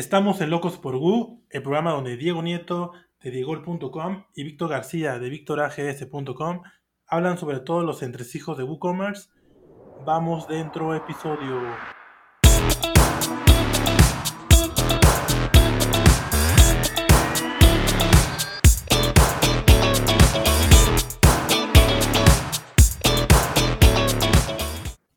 Estamos 0.00 0.40
en 0.40 0.48
Locos 0.48 0.78
por 0.78 0.96
Gu, 0.96 1.44
el 1.50 1.62
programa 1.62 1.92
donde 1.92 2.16
Diego 2.16 2.40
Nieto 2.40 2.92
de 3.20 3.30
diegol.com 3.30 4.24
y 4.34 4.44
Víctor 4.44 4.70
García 4.70 5.18
de 5.18 5.28
victorags.com 5.28 6.62
hablan 7.06 7.36
sobre 7.36 7.60
todos 7.60 7.84
los 7.84 8.02
entresijos 8.02 8.56
de 8.56 8.64
WooCommerce. 8.64 9.28
Vamos 10.06 10.48
dentro, 10.48 10.94
episodio. 10.94 11.99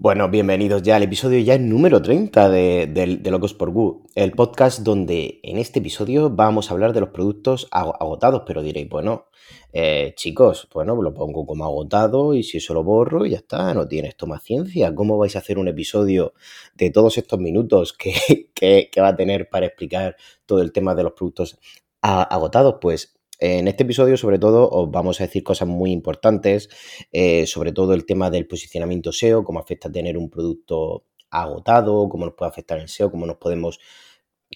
Bueno, 0.04 0.28
bienvenidos 0.28 0.84
ya 0.84 0.98
al 0.98 1.04
episodio 1.04 1.40
ya 1.40 1.58
número 1.58 2.02
30 2.02 2.50
de, 2.50 2.88
de, 3.22 3.32
Locos 3.32 3.54
por 3.54 3.72
Gu, 3.72 4.06
el 4.16 4.34
podcast 4.34 4.80
donde 4.80 5.40
en 5.44 5.58
este 5.58 5.80
episodio 5.80 6.30
vamos 6.30 6.70
a 6.70 6.74
hablar 6.74 6.92
de 6.92 7.00
los 7.00 7.12
productos 7.12 7.70
agotados, 7.72 8.44
pero 8.46 8.62
diréis, 8.62 8.90
bueno, 8.90 9.28
eh, 9.72 10.12
chicos, 10.18 10.68
bueno, 10.74 11.02
lo 11.02 11.14
pongo 11.14 11.46
como 11.46 11.64
agotado 11.64 12.34
y 12.34 12.44
si 12.44 12.58
eso 12.58 12.74
lo 12.74 12.84
borro 12.84 13.26
y 13.26 13.30
ya 13.30 13.38
está, 13.38 13.74
no 13.74 13.88
tiene 13.88 14.10
esto 14.10 14.28
más 14.28 14.44
ciencia. 14.44 14.94
¿Cómo 14.94 15.18
vais 15.18 15.38
a 15.38 15.40
hacer 15.40 15.58
un 15.58 15.70
episodio 15.70 16.34
de 16.76 16.90
todos 16.90 17.18
estos 17.18 17.40
minutos 17.40 17.94
que, 17.98 18.90
que 18.92 19.02
va 19.02 19.08
a 19.08 19.16
tener 19.16 19.48
para 19.48 19.68
explicar 19.68 20.18
todo 20.46 20.62
el 20.62 20.74
tema 20.74 20.96
de 20.96 21.04
los 21.04 21.14
productos 21.14 21.58
agotados? 22.02 22.76
Pues 22.82 23.16
en 23.40 23.68
este 23.68 23.84
episodio, 23.84 24.18
sobre 24.18 24.40
todo, 24.40 24.70
os 24.70 24.90
vamos 24.92 25.20
a 25.20 25.26
decir 25.26 25.44
cosas 25.44 25.68
muy 25.68 25.92
importantes, 25.92 26.70
eh, 27.12 27.46
sobre 27.48 27.72
todo 27.72 27.94
el 27.94 28.06
tema 28.06 28.30
del 28.30 28.48
posicionamiento 28.48 29.12
SEO, 29.12 29.44
cómo 29.44 29.60
afecta 29.60 29.92
tener 29.92 30.18
un 30.18 30.30
producto 30.30 31.06
agotado, 31.30 32.08
cómo 32.10 32.26
nos 32.26 32.36
puede 32.36 32.50
afectar 32.50 32.80
el 32.80 32.88
SEO, 32.88 33.12
cómo 33.12 33.26
nos 33.26 33.38
podemos 33.38 33.80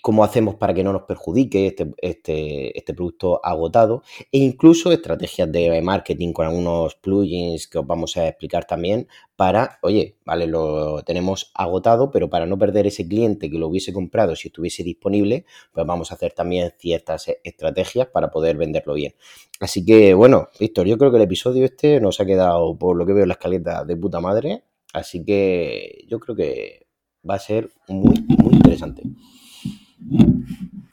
cómo 0.01 0.23
hacemos 0.23 0.55
para 0.55 0.73
que 0.73 0.83
no 0.83 0.93
nos 0.93 1.03
perjudique 1.03 1.67
este, 1.67 1.93
este, 1.97 2.77
este, 2.77 2.93
producto 2.93 3.39
agotado 3.43 4.03
e 4.31 4.39
incluso 4.39 4.91
estrategias 4.91 5.51
de 5.51 5.81
marketing 5.81 6.33
con 6.33 6.45
algunos 6.45 6.95
plugins 6.95 7.67
que 7.67 7.79
os 7.79 7.87
vamos 7.87 8.17
a 8.17 8.27
explicar 8.27 8.65
también 8.65 9.07
para, 9.35 9.79
oye, 9.83 10.17
vale, 10.25 10.47
lo 10.47 11.03
tenemos 11.03 11.51
agotado, 11.53 12.11
pero 12.11 12.29
para 12.29 12.45
no 12.45 12.57
perder 12.57 12.87
ese 12.87 13.07
cliente 13.07 13.49
que 13.49 13.59
lo 13.59 13.67
hubiese 13.67 13.93
comprado 13.93 14.35
si 14.35 14.47
estuviese 14.47 14.83
disponible, 14.83 15.45
pues 15.71 15.85
vamos 15.85 16.11
a 16.11 16.15
hacer 16.15 16.33
también 16.33 16.73
ciertas 16.77 17.27
estrategias 17.43 18.07
para 18.07 18.31
poder 18.31 18.57
venderlo 18.57 18.95
bien. 18.95 19.13
Así 19.59 19.85
que, 19.85 20.13
bueno, 20.13 20.49
Víctor, 20.59 20.87
yo 20.87 20.97
creo 20.97 21.11
que 21.11 21.17
el 21.17 21.23
episodio 21.23 21.65
este 21.65 21.99
nos 21.99 22.19
ha 22.19 22.25
quedado, 22.25 22.77
por 22.77 22.95
lo 22.97 23.05
que 23.05 23.13
veo 23.13 23.23
en 23.23 23.29
la 23.29 23.35
escaleta, 23.35 23.85
de 23.85 23.95
puta 23.95 24.19
madre, 24.19 24.63
así 24.93 25.23
que 25.23 26.05
yo 26.07 26.19
creo 26.19 26.35
que 26.35 26.87
va 27.27 27.35
a 27.35 27.39
ser 27.39 27.69
muy, 27.87 28.25
muy 28.27 28.55
interesante. 28.55 29.03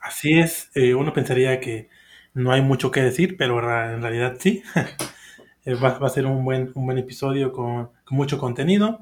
Así 0.01 0.39
es, 0.39 0.71
eh, 0.75 0.95
uno 0.95 1.13
pensaría 1.13 1.61
que 1.61 1.89
no 2.35 2.53
hay 2.53 2.63
mucho 2.63 2.91
que 2.91 3.01
decir, 3.01 3.37
pero 3.37 3.59
en 3.59 4.03
realidad 4.03 4.37
sí. 4.39 4.63
Eh, 5.67 5.75
va, 5.77 5.97
a 5.99 6.09
ser 6.11 6.27
un 6.27 6.45
buen, 6.45 6.73
un 6.75 6.85
buen 6.85 6.99
episodio 6.99 7.51
con, 7.53 7.89
mucho 8.11 8.39
contenido. 8.39 8.99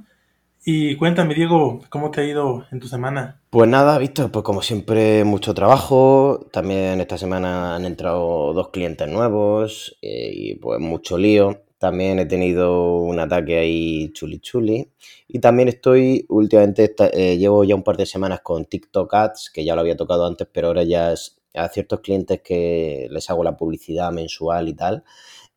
Y 0.64 0.94
cuéntame, 0.94 1.34
Diego, 1.34 1.80
¿cómo 1.88 2.12
te 2.12 2.20
ha 2.20 2.24
ido 2.24 2.66
en 2.70 2.78
tu 2.78 2.86
semana? 2.86 3.40
Pues 3.50 3.68
nada, 3.68 3.98
visto, 3.98 4.30
pues 4.30 4.44
como 4.44 4.62
siempre, 4.62 5.24
mucho 5.24 5.54
trabajo. 5.54 6.46
También 6.52 7.00
esta 7.00 7.18
semana 7.18 7.74
han 7.74 7.84
entrado 7.84 8.52
dos 8.52 8.68
clientes 8.68 9.08
nuevos 9.08 9.98
eh, 10.02 10.30
y 10.32 10.54
pues 10.54 10.78
mucho 10.78 11.18
lío. 11.18 11.62
También 11.82 12.20
he 12.20 12.26
tenido 12.26 12.94
un 12.98 13.18
ataque 13.18 13.58
ahí 13.58 14.12
chuli 14.12 14.38
chuli. 14.38 14.88
Y 15.26 15.40
también 15.40 15.66
estoy, 15.66 16.24
últimamente, 16.28 16.94
eh, 17.12 17.36
llevo 17.36 17.64
ya 17.64 17.74
un 17.74 17.82
par 17.82 17.96
de 17.96 18.06
semanas 18.06 18.40
con 18.40 18.66
TikTok 18.66 19.12
Ads, 19.12 19.50
que 19.52 19.64
ya 19.64 19.74
lo 19.74 19.80
había 19.80 19.96
tocado 19.96 20.24
antes, 20.24 20.46
pero 20.52 20.68
ahora 20.68 20.84
ya 20.84 21.12
es 21.12 21.40
a 21.54 21.68
ciertos 21.68 21.98
clientes 21.98 22.40
que 22.40 23.08
les 23.10 23.28
hago 23.30 23.42
la 23.42 23.56
publicidad 23.56 24.12
mensual 24.12 24.68
y 24.68 24.74
tal. 24.74 25.02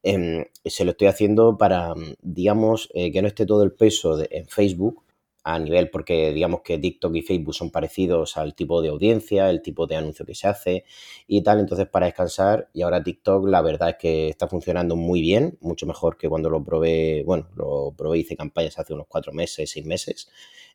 Em, 0.01 0.45
se 0.65 0.83
lo 0.83 0.91
estoy 0.91 1.09
haciendo 1.09 1.59
para, 1.59 1.93
digamos, 2.23 2.89
eh, 2.95 3.11
que 3.11 3.21
no 3.21 3.27
esté 3.27 3.45
todo 3.45 3.61
el 3.61 3.73
peso 3.73 4.17
en 4.27 4.47
Facebook, 4.47 5.03
a 5.47 5.59
nivel, 5.59 5.91
porque 5.91 6.33
digamos 6.33 6.61
que 6.61 6.79
TikTok 6.79 7.15
y 7.15 7.21
Facebook 7.21 7.53
son 7.53 7.69
parecidos 7.69 8.35
al 8.35 8.55
tipo 8.55 8.81
de 8.81 8.89
audiencia, 8.89 9.51
el 9.51 9.61
tipo 9.61 9.85
de 9.85 9.95
anuncio 9.95 10.25
que 10.25 10.33
se 10.33 10.47
hace 10.47 10.85
y 11.27 11.43
tal, 11.43 11.59
entonces 11.59 11.87
para 11.87 12.07
descansar 12.07 12.67
y 12.73 12.81
ahora 12.81 13.03
TikTok 13.03 13.47
la 13.47 13.61
verdad 13.61 13.89
es 13.89 13.95
que 13.99 14.27
está 14.27 14.47
funcionando 14.47 14.95
muy 14.95 15.21
bien, 15.21 15.59
mucho 15.61 15.85
mejor 15.85 16.17
que 16.17 16.27
cuando 16.27 16.49
lo 16.49 16.63
probé, 16.63 17.21
bueno, 17.23 17.47
lo 17.55 17.93
probé, 17.95 18.17
hice 18.17 18.35
campañas 18.35 18.79
hace 18.79 18.95
unos 18.95 19.05
cuatro 19.07 19.33
meses, 19.33 19.69
seis 19.69 19.85
meses, 19.85 20.29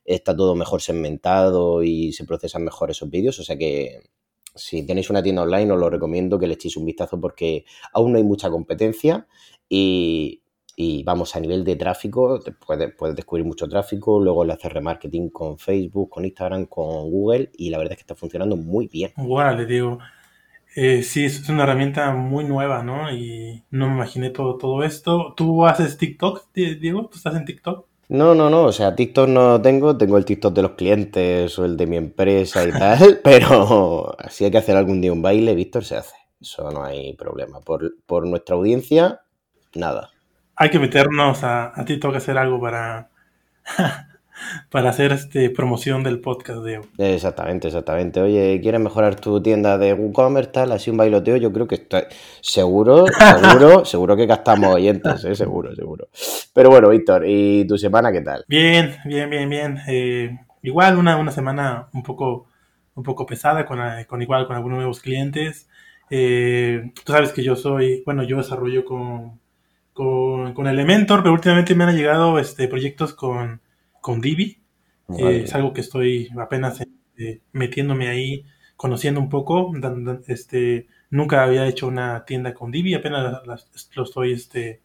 está 0.05 0.33
todo 0.33 0.55
mejor 0.55 0.81
segmentado 0.81 1.83
y 1.83 2.13
se 2.13 2.23
procesan 2.23 2.63
mejor 2.63 2.91
esos 2.91 3.09
vídeos, 3.09 3.39
o 3.39 3.43
sea 3.43 3.57
que 3.57 3.99
si 4.55 4.85
tenéis 4.85 5.09
una 5.09 5.21
tienda 5.21 5.41
online 5.41 5.69
os 5.73 5.79
lo 5.79 5.89
recomiendo 5.89 6.39
que 6.39 6.47
le 6.47 6.53
echéis 6.53 6.77
un 6.77 6.85
vistazo 6.85 7.19
porque 7.19 7.65
aún 7.91 8.13
no 8.13 8.17
hay 8.19 8.23
mucha 8.23 8.49
competencia 8.49 9.27
y, 9.67 10.40
y 10.75 11.03
vamos, 11.03 11.35
a 11.35 11.39
nivel 11.39 11.63
de 11.63 11.75
tráfico, 11.75 12.39
puedes, 12.65 12.93
puedes 12.95 13.15
descubrir 13.15 13.45
mucho 13.45 13.67
tráfico, 13.67 14.19
luego 14.19 14.45
le 14.45 14.53
haces 14.53 14.71
remarketing 14.71 15.29
con 15.29 15.57
Facebook, 15.57 16.09
con 16.09 16.25
Instagram, 16.25 16.65
con 16.65 17.09
Google 17.09 17.51
y 17.53 17.69
la 17.69 17.77
verdad 17.77 17.93
es 17.93 17.97
que 17.97 18.03
está 18.03 18.15
funcionando 18.15 18.55
muy 18.55 18.87
bien. 18.87 19.11
Bueno, 19.17 19.53
le 19.53 19.65
digo, 19.65 19.99
eh, 20.75 21.03
sí, 21.03 21.25
es 21.25 21.47
una 21.49 21.63
herramienta 21.63 22.11
muy 22.13 22.45
nueva, 22.45 22.83
¿no? 22.83 23.11
Y 23.11 23.63
no 23.69 23.89
me 23.89 23.95
imaginé 23.95 24.29
todo, 24.29 24.57
todo 24.57 24.83
esto. 24.83 25.33
¿Tú 25.35 25.65
haces 25.65 25.97
TikTok, 25.97 26.51
Diego? 26.53 27.07
¿Tú 27.07 27.17
estás 27.17 27.35
en 27.35 27.45
TikTok? 27.45 27.85
No, 28.07 28.35
no, 28.35 28.49
no, 28.49 28.63
o 28.63 28.71
sea, 28.71 28.95
TikTok 28.95 29.29
no 29.29 29.61
tengo, 29.61 29.97
tengo 29.97 30.17
el 30.17 30.25
TikTok 30.25 30.53
de 30.53 30.61
los 30.61 30.71
clientes 30.71 31.57
o 31.59 31.65
el 31.65 31.77
de 31.77 31.87
mi 31.87 31.97
empresa 31.97 32.63
y 32.65 32.71
tal, 32.79 33.19
pero 33.23 34.15
si 34.29 34.45
hay 34.45 34.51
que 34.51 34.57
hacer 34.57 34.75
algún 34.75 35.01
día 35.01 35.13
un 35.13 35.21
baile, 35.21 35.55
Víctor, 35.55 35.83
se 35.85 35.97
hace. 35.97 36.15
Eso 36.39 36.71
no 36.71 36.83
hay 36.83 37.13
problema. 37.13 37.61
Por, 37.61 37.97
por 38.05 38.25
nuestra 38.25 38.55
audiencia, 38.55 39.21
nada 39.75 40.11
hay 40.61 40.69
que 40.69 40.77
meternos 40.77 41.43
a, 41.43 41.71
a 41.73 41.85
TikTok 41.85 42.13
a 42.13 42.17
hacer 42.17 42.37
algo 42.37 42.61
para, 42.61 43.09
para 44.69 44.91
hacer 44.91 45.11
este 45.11 45.49
promoción 45.49 46.03
del 46.03 46.19
podcast 46.19 46.59
de 46.59 46.81
Exactamente, 46.99 47.69
exactamente. 47.69 48.21
Oye, 48.21 48.59
¿quieres 48.61 48.79
mejorar 48.79 49.15
tu 49.15 49.41
tienda 49.41 49.79
de 49.79 49.95
WooCommerce, 49.95 50.51
tal? 50.51 50.71
Así 50.71 50.91
un 50.91 50.97
bailoteo, 50.97 51.37
yo 51.37 51.51
creo 51.51 51.67
que 51.67 51.73
está 51.73 52.03
seguro, 52.41 53.05
seguro, 53.07 53.85
seguro 53.85 54.15
que 54.15 54.27
gastamos 54.27 54.75
oyentes, 54.75 55.25
¿eh? 55.25 55.33
seguro, 55.33 55.75
seguro. 55.75 56.09
Pero 56.53 56.69
bueno, 56.69 56.89
Víctor, 56.89 57.23
¿y 57.25 57.65
tu 57.65 57.79
semana 57.79 58.11
qué 58.11 58.21
tal? 58.21 58.45
Bien, 58.47 58.97
bien, 59.05 59.31
bien, 59.31 59.49
bien. 59.49 59.79
Eh, 59.87 60.37
igual 60.61 60.95
una, 60.95 61.17
una 61.17 61.31
semana 61.31 61.87
un 61.91 62.03
poco, 62.03 62.45
un 62.93 63.01
poco 63.01 63.25
pesada 63.25 63.65
con, 63.65 63.79
con 64.07 64.21
igual 64.21 64.45
con 64.45 64.55
algunos 64.55 64.77
nuevos 64.77 64.99
clientes. 64.99 65.67
Eh, 66.11 66.91
tú 67.03 67.13
sabes 67.13 67.31
que 67.31 67.41
yo 67.41 67.55
soy, 67.55 68.03
bueno, 68.05 68.21
yo 68.21 68.37
desarrollo 68.37 68.85
con 68.85 69.40
con, 69.93 70.53
con 70.53 70.67
Elementor, 70.67 71.21
pero 71.21 71.33
últimamente 71.33 71.75
me 71.75 71.83
han 71.83 71.95
llegado 71.95 72.39
este, 72.39 72.67
proyectos 72.67 73.13
con, 73.13 73.61
con 73.99 74.21
Divi. 74.21 74.59
Eh, 75.17 75.41
es 75.45 75.53
algo 75.53 75.73
que 75.73 75.81
estoy 75.81 76.29
apenas 76.39 76.81
eh, 77.17 77.41
metiéndome 77.51 78.07
ahí, 78.07 78.45
conociendo 78.75 79.19
un 79.19 79.29
poco. 79.29 79.71
Este, 80.27 80.87
nunca 81.09 81.43
había 81.43 81.67
hecho 81.67 81.87
una 81.87 82.25
tienda 82.25 82.53
con 82.53 82.71
Divi, 82.71 82.93
apenas 82.93 83.41
lo 83.95 84.03
estoy 84.03 84.33
este, 84.33 84.81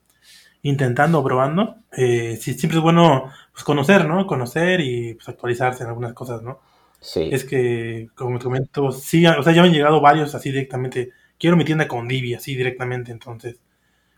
intentando, 0.63 1.23
probando. 1.23 1.77
Eh, 1.97 2.37
siempre 2.37 2.79
es 2.79 2.83
bueno 2.83 3.31
pues, 3.53 3.65
conocer, 3.65 4.07
¿no? 4.07 4.27
Conocer 4.27 4.81
y 4.81 5.15
pues, 5.15 5.29
actualizarse 5.29 5.85
en 5.85 5.91
algunas 5.91 6.13
cosas, 6.13 6.43
¿no? 6.43 6.61
Sí. 7.01 7.29
Es 7.31 7.45
que, 7.45 8.09
como 8.15 8.39
te 8.39 8.45
comento, 8.45 8.91
sí, 8.91 9.25
o 9.27 9.43
sea, 9.43 9.53
ya 9.53 9.63
me 9.63 9.69
han 9.69 9.75
llegado 9.75 10.01
varios 10.01 10.35
así 10.35 10.51
directamente. 10.51 11.11
Quiero 11.39 11.57
mi 11.57 11.65
tienda 11.65 11.87
con 11.87 12.09
Divi, 12.09 12.35
así 12.35 12.57
directamente, 12.57 13.13
entonces 13.13 13.61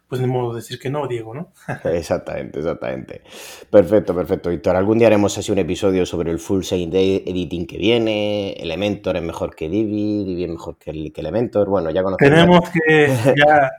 pues 0.09 0.23
ni 0.23 0.27
modo 0.27 0.55
de 0.55 0.57
decir 0.57 0.79
que 0.79 0.89
no, 0.89 1.07
Diego, 1.07 1.35
¿no? 1.35 1.53
exactamente, 1.85 2.59
exactamente. 2.61 3.23
Perfecto, 3.71 4.15
perfecto, 4.15 4.49
Víctor. 4.49 4.75
Algún 4.75 4.99
día 4.99 5.09
haremos 5.09 5.37
así 5.37 5.53
un 5.53 5.59
episodio 5.59 6.07
sobre 6.07 6.31
el 6.31 6.39
full 6.39 6.63
scene 6.63 6.89
editing 7.27 7.67
que 7.67 7.77
viene, 7.77 8.53
Elementor 8.53 9.17
es 9.17 9.23
mejor 9.23 9.55
que 9.55 9.69
Divi, 9.69 10.25
Divi 10.25 10.45
es 10.45 10.51
mejor 10.51 10.79
que, 10.79 10.91
Elementor, 10.91 11.69
bueno, 11.69 11.91
ya 11.91 12.03
conocemos. 12.03 12.39
Tenemos 12.39 12.71
que 12.71 13.09
ya, 13.37 13.71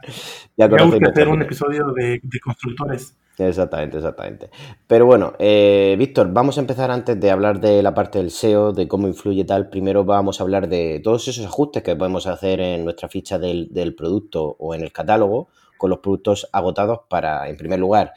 ya, 0.56 0.65
hacer 1.09 1.27
un 1.27 1.42
episodio 1.42 1.88
de, 1.94 2.21
constructores. 2.44 3.15
Exactamente, 3.39 3.98
exactamente. 3.98 4.50
Pero 4.86 5.06
bueno, 5.06 5.33
eh, 5.39 5.95
Víctor, 5.98 6.31
vamos 6.31 6.57
a 6.57 6.62
empezar 6.62 6.92
antes 6.92 7.18
de 7.19 7.31
hablar 7.31 7.59
de 7.59 7.81
la 7.81 7.94
parte 7.94 8.19
del 8.19 8.31
SEO, 8.31 8.74
de 8.74 8.88
cómo 8.88 9.07
influye 9.07 9.45
tal. 9.45 9.69
Primero 9.69 10.04
vamos 10.04 10.39
a 10.39 10.44
hablar 10.44 10.68
de 10.68 11.00
todos 11.01 11.27
esos 11.30 11.45
ajustes 11.45 11.81
que 11.81 11.95
podemos 11.95 12.27
hacer 12.27 12.59
en 12.59 12.83
nuestra 12.83 13.07
ficha 13.07 13.39
del, 13.39 13.69
del 13.71 13.95
producto 13.95 14.57
o 14.59 14.75
en 14.75 14.81
el 14.81 14.92
catálogo 14.92 15.48
con 15.80 15.90
los 15.90 16.00
productos 16.00 16.48
agotados 16.54 17.00
para, 17.10 17.50
en 17.50 17.58
primer 17.58 17.80
lugar, 17.80 18.14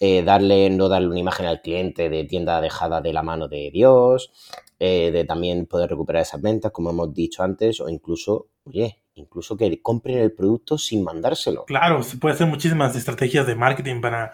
eh, 0.00 0.22
darle, 0.22 0.68
no 0.68 0.90
darle 0.90 1.08
una 1.08 1.20
imagen 1.20 1.46
al 1.46 1.62
cliente 1.62 2.10
de 2.10 2.24
tienda 2.24 2.60
dejada 2.60 3.00
de 3.00 3.14
la 3.14 3.22
mano 3.22 3.48
de 3.48 3.70
Dios, 3.72 4.32
eh, 4.78 5.10
de 5.12 5.24
también 5.24 5.64
poder 5.64 5.88
recuperar 5.88 6.22
esas 6.22 6.42
ventas, 6.42 6.72
como 6.72 6.90
hemos 6.90 7.14
dicho 7.14 7.42
antes, 7.42 7.80
o 7.80 7.88
incluso, 7.88 8.48
oye, 8.64 9.00
incluso 9.14 9.56
que 9.56 9.80
compren 9.80 10.18
el 10.18 10.32
producto 10.32 10.76
sin 10.76 11.02
mandárselo. 11.04 11.64
Claro, 11.64 12.02
se 12.02 12.18
puede 12.18 12.34
hacer 12.34 12.48
muchísimas 12.48 12.94
estrategias 12.96 13.46
de 13.46 13.54
marketing 13.54 14.00
para, 14.00 14.32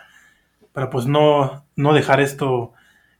para 0.72 0.90
pues 0.90 1.06
no, 1.06 1.66
no 1.76 1.92
dejar 1.92 2.20
esto 2.20 2.72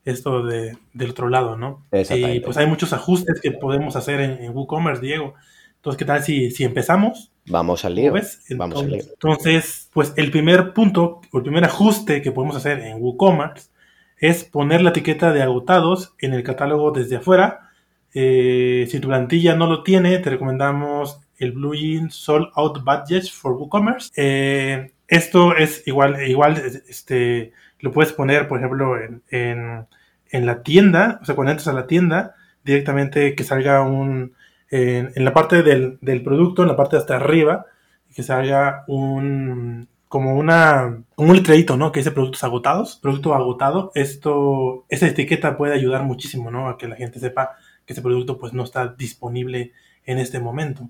esto 0.05 0.43
de, 0.43 0.79
del 0.93 1.11
otro 1.11 1.29
lado, 1.29 1.57
¿no? 1.57 1.87
Y 1.93 2.41
pues 2.41 2.57
hay 2.57 2.67
muchos 2.67 2.93
ajustes 2.93 3.41
que 3.41 3.53
podemos 3.53 3.97
hacer 3.97 4.21
en, 4.21 4.51
WooCommerce, 4.57 5.03
Diego. 5.03 5.35
Entonces, 5.81 5.99
¿qué 5.99 6.05
tal 6.05 6.23
si, 6.23 6.50
si 6.50 6.65
empezamos? 6.65 7.32
Vamos 7.47 7.87
al 7.87 7.94
lío. 7.94 8.12
Vamos 8.50 8.82
al 8.82 8.91
lío. 8.91 9.03
Entonces, 9.03 9.88
pues 9.94 10.12
el 10.17 10.31
primer 10.31 10.75
punto, 10.75 11.23
o 11.32 11.38
el 11.38 11.43
primer 11.43 11.65
ajuste 11.65 12.21
que 12.21 12.32
podemos 12.32 12.55
hacer 12.55 12.81
en 12.81 13.00
WooCommerce 13.00 13.71
es 14.19 14.44
poner 14.44 14.82
la 14.82 14.91
etiqueta 14.91 15.32
de 15.32 15.43
agotados 15.43 16.15
en 16.19 16.35
el 16.35 16.43
catálogo 16.43 16.91
desde 16.91 17.17
afuera. 17.17 17.71
Eh, 18.12 18.87
si 18.91 19.00
tu 19.00 19.09
plantilla 19.09 19.56
no 19.56 19.67
lo 19.67 19.82
tiene, 19.82 20.19
te 20.19 20.29
recomendamos 20.29 21.21
el 21.38 21.55
plugin 21.55 22.11
Sold 22.11 22.49
Out 22.56 22.85
Budgets 22.85 23.33
for 23.33 23.53
WooCommerce. 23.55 24.11
Eh, 24.17 24.93
esto 25.09 25.56
es 25.56 25.83
igual, 25.87 26.29
igual 26.29 26.59
este, 26.88 27.53
lo 27.79 27.91
puedes 27.91 28.12
poner, 28.12 28.49
por 28.49 28.59
ejemplo, 28.59 28.97
en, 29.31 29.87
la 30.31 30.62
tienda, 30.62 31.21
o 31.23 31.25
sea, 31.25 31.35
cuando 31.35 31.53
entras 31.53 31.69
a 31.69 31.73
la 31.73 31.87
tienda, 31.87 32.35
directamente 32.62 33.35
que 33.35 33.44
salga 33.44 33.83
un, 33.83 34.35
en, 34.70 35.25
la 35.25 35.34
parte 35.34 35.62
del, 35.62 36.22
producto, 36.22 36.62
en 36.62 36.69
la 36.69 36.76
parte 36.76 36.96
de 36.96 37.00
hasta 37.00 37.17
arriba, 37.17 37.67
que 38.14 38.22
salga 38.22 38.84
un, 38.88 39.88
como 40.08 40.37
una, 40.37 41.02
un 41.17 41.34
letradito, 41.34 41.76
¿no? 41.76 41.93
Que 41.93 42.00
dice 42.00 42.11
productos 42.11 42.44
agotados, 42.44 42.99
producto 43.02 43.34
agotado. 43.34 43.93
Esto, 43.94 44.84
esa 44.88 45.06
etiqueta 45.06 45.56
puede 45.56 45.75
ayudar 45.75 46.05
muchísimo, 46.05 46.50
¿no? 46.50 46.69
A 46.69 46.78
que 46.78 46.88
la 46.88 46.96
gente 46.96 47.20
sepa 47.20 47.56
que 47.87 47.93
ese 47.93 48.02
producto 48.02 48.38
pues 48.38 48.52
no 48.52 48.64
está 48.64 48.88
disponible 48.88 49.72
en 50.05 50.19
este 50.19 50.40
momento. 50.40 50.88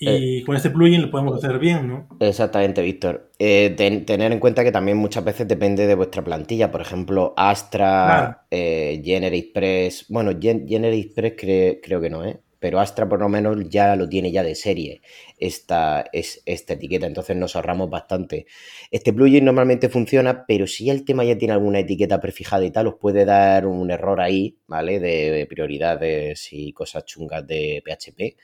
Y 0.00 0.38
eh, 0.38 0.44
con 0.46 0.56
este 0.56 0.70
plugin 0.70 1.02
lo 1.02 1.10
podemos 1.10 1.36
hacer 1.36 1.58
bien, 1.58 1.86
¿no? 1.86 2.08
Exactamente, 2.20 2.80
Víctor. 2.80 3.30
Eh, 3.38 3.74
tener 4.06 4.32
en 4.32 4.40
cuenta 4.40 4.64
que 4.64 4.72
también 4.72 4.96
muchas 4.96 5.22
veces 5.22 5.46
depende 5.46 5.86
de 5.86 5.94
vuestra 5.94 6.24
plantilla. 6.24 6.70
Por 6.70 6.80
ejemplo, 6.80 7.34
Astra, 7.36 8.46
eh, 8.50 9.02
GeneratePress. 9.04 10.06
Bueno, 10.08 10.32
GeneratePress 10.40 11.34
creo 11.82 12.00
que 12.00 12.10
no, 12.10 12.24
¿eh? 12.24 12.40
Pero 12.60 12.78
Astra 12.78 13.08
por 13.08 13.20
lo 13.20 13.28
menos 13.28 13.56
ya 13.68 13.96
lo 13.96 14.08
tiene 14.08 14.30
ya 14.30 14.42
de 14.42 14.54
serie 14.54 15.02
esta, 15.38 16.04
es, 16.12 16.42
esta 16.46 16.74
etiqueta, 16.74 17.06
entonces 17.06 17.36
nos 17.36 17.56
ahorramos 17.56 17.90
bastante. 17.90 18.46
Este 18.90 19.12
plugin 19.12 19.44
normalmente 19.44 19.88
funciona, 19.88 20.44
pero 20.46 20.66
si 20.66 20.90
el 20.90 21.04
tema 21.04 21.24
ya 21.24 21.38
tiene 21.38 21.54
alguna 21.54 21.80
etiqueta 21.80 22.20
prefijada 22.20 22.64
y 22.64 22.70
tal, 22.70 22.88
os 22.88 22.94
puede 22.94 23.24
dar 23.24 23.66
un 23.66 23.90
error 23.90 24.20
ahí, 24.20 24.58
¿vale? 24.66 25.00
De 25.00 25.46
prioridades 25.48 26.48
y 26.52 26.72
cosas 26.72 27.04
chungas 27.06 27.46
de 27.46 27.82
PHP. 27.84 28.36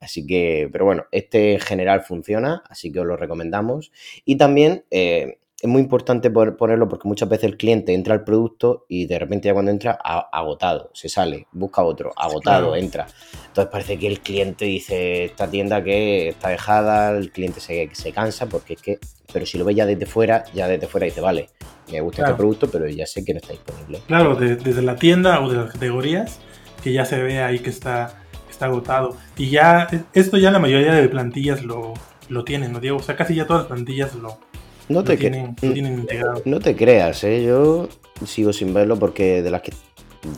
Así 0.00 0.26
que, 0.26 0.68
pero 0.72 0.84
bueno, 0.84 1.04
este 1.10 1.54
en 1.54 1.60
general 1.60 2.02
funciona, 2.02 2.62
así 2.68 2.92
que 2.92 3.00
os 3.00 3.06
lo 3.06 3.16
recomendamos. 3.16 3.92
Y 4.24 4.36
también... 4.36 4.84
Eh, 4.90 5.38
es 5.64 5.70
muy 5.70 5.80
importante 5.80 6.28
ponerlo 6.30 6.90
porque 6.90 7.08
muchas 7.08 7.26
veces 7.26 7.44
el 7.44 7.56
cliente 7.56 7.94
entra 7.94 8.12
al 8.12 8.22
producto 8.22 8.84
y 8.86 9.06
de 9.06 9.18
repente 9.18 9.48
ya 9.48 9.54
cuando 9.54 9.70
entra, 9.70 9.92
agotado, 9.92 10.90
se 10.92 11.08
sale, 11.08 11.46
busca 11.52 11.82
otro, 11.82 12.12
agotado, 12.16 12.76
entra. 12.76 13.06
Entonces 13.46 13.72
parece 13.72 13.98
que 13.98 14.06
el 14.06 14.20
cliente 14.20 14.66
dice, 14.66 15.24
esta 15.24 15.48
tienda 15.48 15.82
que 15.82 16.28
está 16.28 16.50
dejada, 16.50 17.16
el 17.16 17.32
cliente 17.32 17.60
se, 17.60 17.88
se 17.94 18.12
cansa 18.12 18.44
porque 18.44 18.74
es 18.74 18.82
que, 18.82 18.98
pero 19.32 19.46
si 19.46 19.56
lo 19.56 19.64
ve 19.64 19.74
ya 19.74 19.86
desde 19.86 20.04
fuera, 20.04 20.44
ya 20.52 20.68
desde 20.68 20.86
fuera 20.86 21.06
dice, 21.06 21.22
vale, 21.22 21.48
me 21.90 22.02
gusta 22.02 22.24
este 22.24 22.34
producto, 22.34 22.68
pero 22.70 22.86
ya 22.86 23.06
sé 23.06 23.24
que 23.24 23.32
no 23.32 23.38
está 23.38 23.52
disponible. 23.52 24.02
Claro, 24.06 24.36
desde 24.36 24.82
la 24.82 24.96
tienda 24.96 25.40
o 25.40 25.50
de 25.50 25.56
las 25.56 25.72
categorías, 25.72 26.40
que 26.82 26.92
ya 26.92 27.06
se 27.06 27.22
ve 27.22 27.42
ahí 27.42 27.60
que 27.60 27.70
está, 27.70 28.22
está 28.50 28.66
agotado. 28.66 29.16
Y 29.38 29.48
ya, 29.48 29.88
esto 30.12 30.36
ya 30.36 30.50
la 30.50 30.58
mayoría 30.58 30.92
de 30.92 31.08
plantillas 31.08 31.64
lo, 31.64 31.94
lo 32.28 32.44
tienen, 32.44 32.70
¿no, 32.70 32.80
Diego? 32.80 32.98
O 32.98 33.02
sea, 33.02 33.16
casi 33.16 33.34
ya 33.34 33.46
todas 33.46 33.62
las 33.62 33.68
plantillas 33.68 34.14
lo, 34.14 34.38
no 34.88 35.04
te, 35.04 35.52
no 36.44 36.60
te 36.60 36.76
creas, 36.76 37.24
¿eh? 37.24 37.44
yo 37.44 37.88
sigo 38.26 38.52
sin 38.52 38.74
verlo 38.74 38.98
porque 38.98 39.42
de 39.42 39.50
las 39.50 39.62
que 39.62 39.72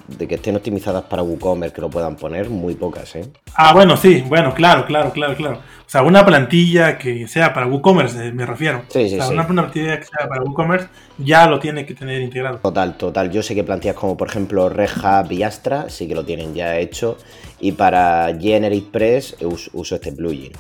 de 0.09 0.27
que 0.27 0.37
estén 0.37 0.57
optimizadas 0.57 1.05
para 1.05 1.23
WooCommerce 1.23 1.75
que 1.75 1.81
lo 1.81 1.91
puedan 1.91 2.17
poner, 2.17 2.51
muy 2.51 2.75
pocas, 2.75 3.15
¿eh? 3.17 3.31
Ah, 3.55 3.73
bueno, 3.73 3.97
sí, 3.97 4.25
bueno, 4.27 4.53
claro, 4.55 4.85
claro, 4.87 5.13
claro, 5.13 5.37
claro. 5.37 5.57
O 5.59 5.89
sea, 5.89 6.03
una 6.03 6.27
plantilla 6.27 6.99
que 6.99 7.29
sea 7.29 7.55
para 7.55 7.67
WooCommerce, 7.67 8.29
eh, 8.29 8.33
me 8.33 8.45
refiero. 8.45 8.83
Sí, 8.89 9.09
sí, 9.09 9.15
o 9.15 9.19
sea, 9.19 9.27
sí. 9.27 9.33
Una, 9.33 9.47
plantilla 9.47 9.99
que 9.99 10.07
sea 10.07 10.29
para 10.29 10.43
WooCommerce 10.43 10.89
ya 11.19 11.47
lo 11.47 11.59
tiene 11.59 11.87
que 11.87 11.95
tener 11.95 12.21
integrado. 12.21 12.59
Total, 12.59 12.97
total. 12.97 13.31
Yo 13.31 13.43
sé 13.43 13.55
que 13.55 13.65
plantillas 13.65 13.97
como, 13.97 14.17
por 14.17 14.29
ejemplo, 14.29 14.69
Reha 14.69 15.25
y 15.31 15.43
Astra 15.43 15.89
sí 15.89 16.09
que 16.09 16.15
lo 16.15 16.25
tienen 16.25 16.55
ya 16.55 16.77
hecho. 16.79 17.17
Y 17.61 17.73
para 17.73 18.37
GeneratePress 18.39 19.37
uso 19.73 19.95
este 19.95 20.13
plugin. 20.13 20.53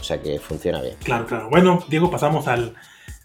O 0.00 0.04
sea 0.04 0.22
que 0.22 0.38
funciona 0.38 0.80
bien. 0.80 0.94
Claro, 1.02 1.26
claro. 1.26 1.50
Bueno, 1.50 1.82
Diego, 1.88 2.10
pasamos 2.10 2.46
al, 2.46 2.74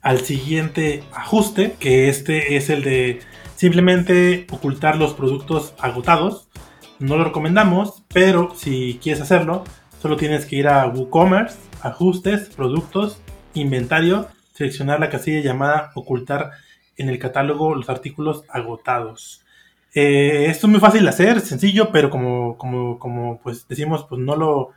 al 0.04 0.20
siguiente 0.20 1.02
ajuste, 1.14 1.76
que 1.80 2.10
este 2.10 2.58
es 2.58 2.70
el 2.70 2.84
de 2.84 3.22
simplemente 3.56 4.46
ocultar 4.52 4.98
los 4.98 5.14
productos 5.14 5.74
agotados. 5.80 6.50
No 7.00 7.18
lo 7.18 7.24
recomendamos, 7.24 8.04
pero 8.14 8.54
si 8.56 9.00
quieres 9.02 9.22
hacerlo, 9.22 9.64
solo 10.02 10.18
tienes 10.18 10.46
que 10.46 10.58
ir 10.58 10.68
a 10.68 10.86
WooCommerce, 10.88 11.58
ajustes, 11.82 12.50
productos, 12.50 13.22
inventario, 13.54 14.28
seleccionar 14.54 15.00
la 15.00 15.10
casilla 15.10 15.40
llamada 15.40 15.92
ocultar 15.96 16.52
en 16.98 17.10
el 17.10 17.18
catálogo 17.18 17.74
los 17.74 17.90
artículos 17.90 18.44
agotados. 18.50 19.46
Eh, 19.96 20.48
esto 20.50 20.68
es 20.68 20.72
muy 20.72 20.80
fácil 20.82 21.04
de 21.04 21.10
hacer, 21.10 21.40
sencillo, 21.40 21.92
pero 21.92 22.10
como, 22.10 22.58
como, 22.58 23.00
como 23.00 23.40
pues 23.42 23.68
decimos, 23.70 24.06
pues 24.10 24.20
no 24.20 24.36
lo, 24.36 24.72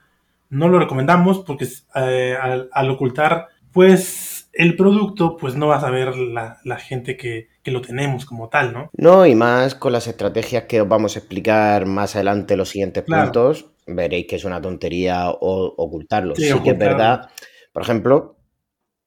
no 0.51 0.69
lo 0.69 0.79
recomendamos 0.79 1.41
porque 1.41 1.67
eh, 1.97 2.37
al 2.73 2.91
ocultar, 2.91 3.49
pues 3.73 4.36
el 4.57 4.75
producto, 4.75 5.37
pues 5.37 5.55
no 5.55 5.69
vas 5.69 5.85
a 5.85 5.91
ver 5.91 6.17
la, 6.17 6.77
gente 6.79 7.17
que, 7.17 7.49
lo 7.65 7.83
tenemos 7.83 8.25
como 8.25 8.49
tal, 8.49 8.73
¿no? 8.73 8.91
No, 8.97 9.27
y 9.27 9.35
más 9.35 9.75
con 9.75 9.93
las 9.93 10.07
estrategias 10.07 10.65
que 10.65 10.81
os 10.81 10.89
vamos 10.89 11.15
a 11.15 11.19
explicar 11.19 11.85
más 11.85 12.17
adelante 12.17 12.55
en 12.55 12.59
los 12.59 12.71
siguientes 12.71 13.05
puntos, 13.05 13.73
veréis 13.87 14.27
que 14.27 14.37
es 14.37 14.45
una 14.45 14.61
tontería 14.61 15.29
ocultarlo. 15.29 16.35
Sí, 16.35 16.51
que 16.65 16.71
es 16.71 16.79
verdad. 16.79 17.29
Por 17.73 17.83
ejemplo, 17.83 18.39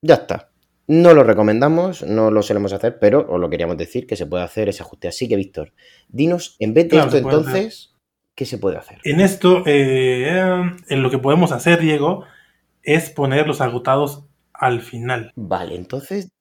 ya 0.01 0.15
está. 0.15 0.51
No 0.87 1.13
lo 1.13 1.23
recomendamos, 1.23 2.03
no 2.03 2.29
lo 2.29 2.43
solemos 2.43 2.73
hacer, 2.73 2.99
pero 2.99 3.25
os 3.29 3.39
lo 3.39 3.49
queríamos 3.49 3.77
decir 3.77 4.05
que 4.05 4.15
se 4.15 4.27
puede 4.27 4.43
hacer 4.43 4.69
ese 4.69 4.83
ajuste. 4.83 5.07
Así 5.07 5.27
que, 5.27 5.35
Víctor, 5.35 5.73
dinos, 6.07 6.55
en 6.59 6.75
vez 6.75 6.89
de 6.89 6.99
esto 6.99 7.17
entonces, 7.17 7.95
¿qué 8.35 8.45
se 8.45 8.59
puede 8.59 8.77
hacer? 8.77 8.99
En 9.03 9.19
esto, 9.19 9.63
eh, 9.65 10.71
en 10.89 11.03
lo 11.03 11.09
que 11.09 11.17
podemos 11.17 11.51
hacer, 11.51 11.79
Diego, 11.79 12.25
es 12.83 13.09
poner 13.09 13.47
los 13.47 13.61
agotados 13.61 14.28
al 14.59 14.81
final. 14.81 15.31
Vale, 15.35 15.75
entonces, 15.75 16.31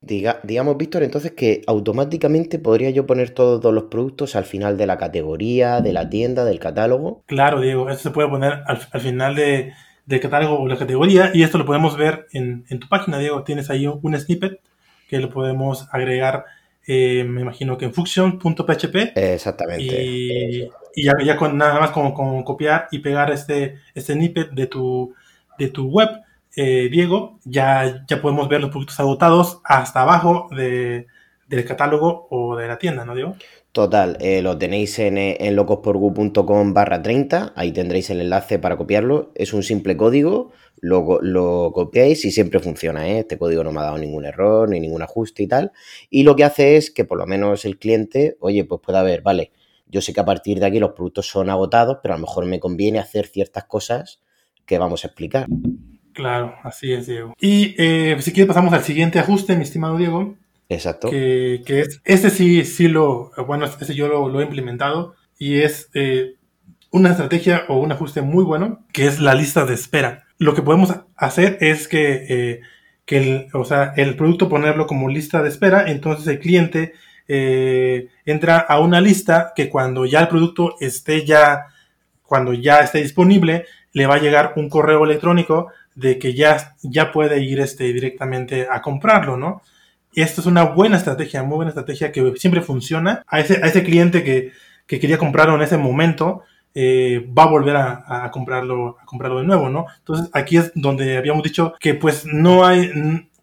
diga, 0.00 0.40
digamos, 0.42 0.76
Víctor, 0.76 1.04
entonces 1.04 1.32
que 1.32 1.62
automáticamente 1.66 2.58
podría 2.58 2.90
yo 2.90 3.06
poner 3.06 3.30
todos 3.30 3.72
los 3.72 3.84
productos 3.84 4.36
al 4.36 4.44
final 4.44 4.76
de 4.76 4.86
la 4.86 4.98
categoría, 4.98 5.80
de 5.80 5.92
la 5.92 6.10
tienda, 6.10 6.44
del 6.44 6.58
catálogo. 6.58 7.22
Claro, 7.26 7.60
Diego, 7.60 7.88
esto 7.88 8.04
se 8.04 8.10
puede 8.10 8.28
poner 8.28 8.62
al, 8.66 9.00
final 9.00 9.34
de, 9.36 9.72
del 10.06 10.20
catálogo 10.20 10.58
o 10.58 10.66
la 10.66 10.76
categoría 10.76 11.30
y 11.32 11.42
esto 11.42 11.56
lo 11.56 11.64
podemos 11.64 11.96
ver 11.96 12.26
en, 12.32 12.64
tu 12.80 12.88
página, 12.88 13.18
Diego. 13.18 13.44
Tienes 13.44 13.70
ahí 13.70 13.86
un, 13.86 14.18
snippet 14.18 14.60
que 15.08 15.20
lo 15.20 15.30
podemos 15.30 15.88
agregar, 15.92 16.44
eh, 16.86 17.24
me 17.24 17.42
imagino 17.42 17.78
que 17.78 17.86
en 17.86 17.94
function.php. 17.94 19.12
Exactamente. 19.14 20.04
Y, 20.04 20.68
ya, 20.96 21.36
con 21.36 21.56
nada 21.56 21.78
más 21.78 21.92
como, 21.92 22.44
copiar 22.44 22.88
y 22.90 22.98
pegar 22.98 23.30
este, 23.30 23.76
este 23.94 24.14
snippet 24.14 24.50
de 24.50 24.66
tu, 24.66 25.14
de 25.58 25.68
tu 25.68 25.88
web 25.88 26.08
eh, 26.60 26.88
Diego, 26.90 27.38
ya, 27.44 28.04
ya 28.08 28.20
podemos 28.20 28.48
ver 28.48 28.60
los 28.60 28.70
productos 28.70 28.98
agotados 28.98 29.60
hasta 29.62 30.02
abajo 30.02 30.48
del 30.50 31.06
catálogo 31.64 32.26
o 32.30 32.56
de 32.56 32.66
la 32.66 32.80
tienda, 32.80 33.04
¿no, 33.04 33.14
Diego? 33.14 33.36
Total, 33.70 34.16
eh, 34.20 34.42
lo 34.42 34.58
tenéis 34.58 34.98
en, 34.98 35.18
en 35.18 35.54
locosporgu.com 35.54 36.74
barra 36.74 37.00
30, 37.00 37.52
ahí 37.54 37.70
tendréis 37.70 38.10
el 38.10 38.20
enlace 38.20 38.58
para 38.58 38.76
copiarlo, 38.76 39.30
es 39.36 39.52
un 39.52 39.62
simple 39.62 39.96
código, 39.96 40.50
lo, 40.80 41.20
lo 41.22 41.70
copiáis 41.72 42.24
y 42.24 42.32
siempre 42.32 42.58
funciona, 42.58 43.08
¿eh? 43.08 43.20
este 43.20 43.38
código 43.38 43.62
no 43.62 43.70
me 43.70 43.78
ha 43.78 43.84
dado 43.84 43.98
ningún 43.98 44.24
error 44.24 44.68
ni 44.68 44.80
ningún 44.80 45.02
ajuste 45.02 45.44
y 45.44 45.46
tal, 45.46 45.70
y 46.10 46.24
lo 46.24 46.34
que 46.34 46.42
hace 46.42 46.76
es 46.76 46.90
que 46.90 47.04
por 47.04 47.18
lo 47.18 47.26
menos 47.26 47.64
el 47.64 47.78
cliente, 47.78 48.36
oye, 48.40 48.64
pues 48.64 48.80
pueda 48.80 49.04
ver, 49.04 49.22
vale, 49.22 49.52
yo 49.86 50.00
sé 50.00 50.12
que 50.12 50.20
a 50.20 50.24
partir 50.24 50.58
de 50.58 50.66
aquí 50.66 50.80
los 50.80 50.90
productos 50.90 51.28
son 51.28 51.48
agotados, 51.50 51.98
pero 52.02 52.14
a 52.14 52.16
lo 52.16 52.22
mejor 52.22 52.46
me 52.46 52.58
conviene 52.58 52.98
hacer 52.98 53.28
ciertas 53.28 53.66
cosas 53.66 54.20
que 54.66 54.76
vamos 54.78 55.04
a 55.04 55.06
explicar. 55.06 55.46
Claro, 56.18 56.56
así 56.64 56.92
es, 56.92 57.06
Diego. 57.06 57.32
Y 57.40 57.76
eh, 57.78 58.16
si 58.18 58.32
quieres 58.32 58.48
pasamos 58.48 58.72
al 58.72 58.82
siguiente 58.82 59.20
ajuste, 59.20 59.54
mi 59.54 59.62
estimado 59.62 59.96
Diego. 59.96 60.34
Exacto. 60.68 61.10
Que, 61.10 61.62
es, 61.64 62.00
este 62.04 62.30
sí, 62.30 62.64
sí 62.64 62.88
lo, 62.88 63.30
bueno, 63.46 63.66
este 63.66 63.94
yo 63.94 64.08
lo, 64.08 64.40
he 64.40 64.42
implementado 64.42 65.14
y 65.38 65.60
es 65.60 65.88
eh, 65.94 66.34
una 66.90 67.10
estrategia 67.10 67.66
o 67.68 67.78
un 67.78 67.92
ajuste 67.92 68.20
muy 68.20 68.42
bueno, 68.42 68.84
que 68.92 69.06
es 69.06 69.20
la 69.20 69.36
lista 69.36 69.64
de 69.64 69.74
espera. 69.74 70.24
Lo 70.38 70.56
que 70.56 70.62
podemos 70.62 70.92
hacer 71.14 71.56
es 71.60 71.86
que, 71.86 72.26
eh, 72.28 72.60
que 73.04 73.18
el, 73.18 73.46
o 73.52 73.64
sea, 73.64 73.92
el 73.96 74.16
producto 74.16 74.48
ponerlo 74.48 74.88
como 74.88 75.08
lista 75.08 75.40
de 75.40 75.50
espera, 75.50 75.88
entonces 75.88 76.26
el 76.26 76.40
cliente 76.40 76.94
entra 77.28 78.58
a 78.58 78.80
una 78.80 79.00
lista 79.00 79.52
que 79.54 79.68
cuando 79.68 80.04
ya 80.04 80.20
el 80.20 80.28
producto 80.28 80.74
esté 80.80 81.24
ya, 81.24 81.66
cuando 82.22 82.54
ya 82.54 82.80
esté 82.80 83.02
disponible, 83.02 83.66
le 83.92 84.06
va 84.06 84.16
a 84.16 84.20
llegar 84.20 84.54
un 84.56 84.68
correo 84.68 85.04
electrónico 85.04 85.68
de 85.98 86.18
que 86.18 86.32
ya, 86.32 86.76
ya 86.82 87.10
puede 87.10 87.42
ir 87.42 87.58
este, 87.60 87.92
directamente 87.92 88.68
a 88.70 88.80
comprarlo, 88.80 89.36
¿no? 89.36 89.62
Y 90.12 90.22
esto 90.22 90.40
es 90.40 90.46
una 90.46 90.62
buena 90.62 90.96
estrategia, 90.96 91.42
muy 91.42 91.56
buena 91.56 91.70
estrategia 91.70 92.12
que 92.12 92.34
siempre 92.36 92.60
funciona. 92.60 93.22
A 93.26 93.40
ese, 93.40 93.60
a 93.62 93.66
ese 93.66 93.82
cliente 93.82 94.22
que, 94.22 94.52
que 94.86 95.00
quería 95.00 95.18
comprarlo 95.18 95.56
en 95.56 95.62
ese 95.62 95.76
momento, 95.76 96.42
eh, 96.74 97.28
va 97.36 97.44
a 97.44 97.48
volver 97.48 97.76
a, 97.76 98.30
comprarlo, 98.32 98.96
a 99.00 99.04
comprarlo 99.04 99.40
de 99.40 99.46
nuevo, 99.46 99.68
¿no? 99.68 99.86
Entonces 99.98 100.30
aquí 100.32 100.56
es 100.56 100.70
donde 100.74 101.16
habíamos 101.16 101.42
dicho 101.42 101.74
que 101.80 101.94
pues 101.94 102.24
no 102.24 102.64
hay, 102.64 102.90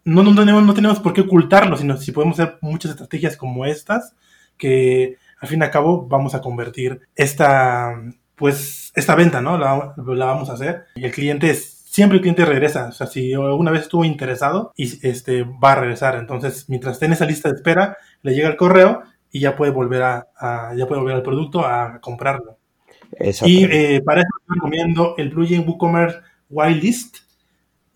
no, 0.04 0.22
no, 0.22 0.34
tenemos, 0.34 0.64
no 0.64 0.74
tenemos 0.74 0.98
por 1.00 1.12
qué 1.12 1.20
ocultarlo, 1.20 1.76
sino 1.76 1.98
si 1.98 2.12
podemos 2.12 2.40
hacer 2.40 2.56
muchas 2.62 2.92
estrategias 2.92 3.36
como 3.36 3.66
estas, 3.66 4.14
que 4.56 5.18
al 5.40 5.48
fin 5.48 5.60
y 5.60 5.64
al 5.64 5.70
cabo 5.70 6.06
vamos 6.06 6.34
a 6.34 6.40
convertir 6.40 7.02
esta, 7.14 8.00
pues, 8.34 8.92
esta 8.94 9.14
venta, 9.14 9.42
¿no? 9.42 9.58
La, 9.58 9.94
la 9.96 10.24
vamos 10.24 10.48
a 10.48 10.54
hacer. 10.54 10.84
Y 10.94 11.04
el 11.04 11.12
cliente 11.12 11.50
es 11.50 11.75
siempre 11.96 12.16
el 12.16 12.20
cliente 12.20 12.44
regresa. 12.44 12.88
O 12.88 12.92
sea, 12.92 13.06
si 13.06 13.32
alguna 13.32 13.70
vez 13.70 13.82
estuvo 13.82 14.04
interesado, 14.04 14.70
y 14.76 14.84
este, 15.06 15.44
va 15.44 15.72
a 15.72 15.76
regresar. 15.76 16.16
Entonces, 16.16 16.68
mientras 16.68 16.96
esté 16.96 17.06
en 17.06 17.14
esa 17.14 17.24
lista 17.24 17.48
de 17.48 17.54
espera, 17.54 17.96
le 18.20 18.34
llega 18.34 18.50
el 18.50 18.56
correo 18.56 19.02
y 19.32 19.40
ya 19.40 19.56
puede 19.56 19.72
volver 19.72 20.02
a, 20.02 20.26
a 20.36 20.74
ya 20.76 20.86
puede 20.86 21.00
volver 21.00 21.16
al 21.16 21.22
producto 21.22 21.64
a 21.64 21.98
comprarlo. 22.02 22.58
Y 23.46 23.64
eh, 23.64 24.02
para 24.04 24.20
eso 24.20 24.28
recomiendo 24.46 25.14
el 25.16 25.30
plugin 25.30 25.66
WooCommerce 25.66 26.18
Whitelist. 26.50 27.16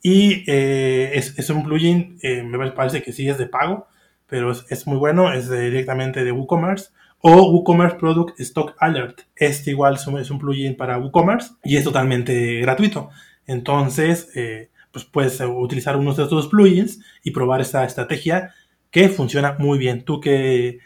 Y 0.02 0.45
eh, 0.47 1.11
es, 1.12 1.38
es, 1.38 1.50
un 1.50 1.62
plugin, 1.62 2.19
eh, 2.23 2.42
me 2.42 2.71
parece 2.71 3.02
que 3.02 3.12
sí 3.12 3.28
es 3.28 3.37
de 3.37 3.49
pago, 3.49 3.87
pero 4.26 4.50
es, 4.50 4.64
es 4.71 4.87
muy 4.87 4.97
bueno, 4.97 5.30
es 5.30 5.50
de, 5.50 5.69
directamente 5.69 6.25
de 6.25 6.33
WooCommerce. 6.33 6.88
O 7.21 7.52
WooCommerce 7.52 7.97
Product 7.97 8.40
Stock 8.40 8.75
Alert. 8.78 9.21
Este 9.37 9.73
igual 9.73 9.97
es 9.97 10.30
un 10.30 10.38
plugin 10.38 10.75
para 10.75 10.97
WooCommerce 10.97 11.50
y 11.62 11.76
es 11.76 11.85
totalmente 11.85 12.61
gratuito. 12.62 13.11
Entonces, 13.50 14.30
eh, 14.37 14.71
pues 14.92 15.04
puedes 15.04 15.40
utilizar 15.40 15.97
uno 15.97 16.14
de 16.14 16.23
estos 16.23 16.47
plugins 16.47 17.00
y 17.25 17.33
probar 17.33 17.61
esta 17.61 17.85
estrategia 17.85 18.54
que 18.92 19.09
funciona 19.09 19.57
muy 19.59 19.76
bien. 19.76 20.04
¿Tú 20.04 20.21
qué, 20.21 20.78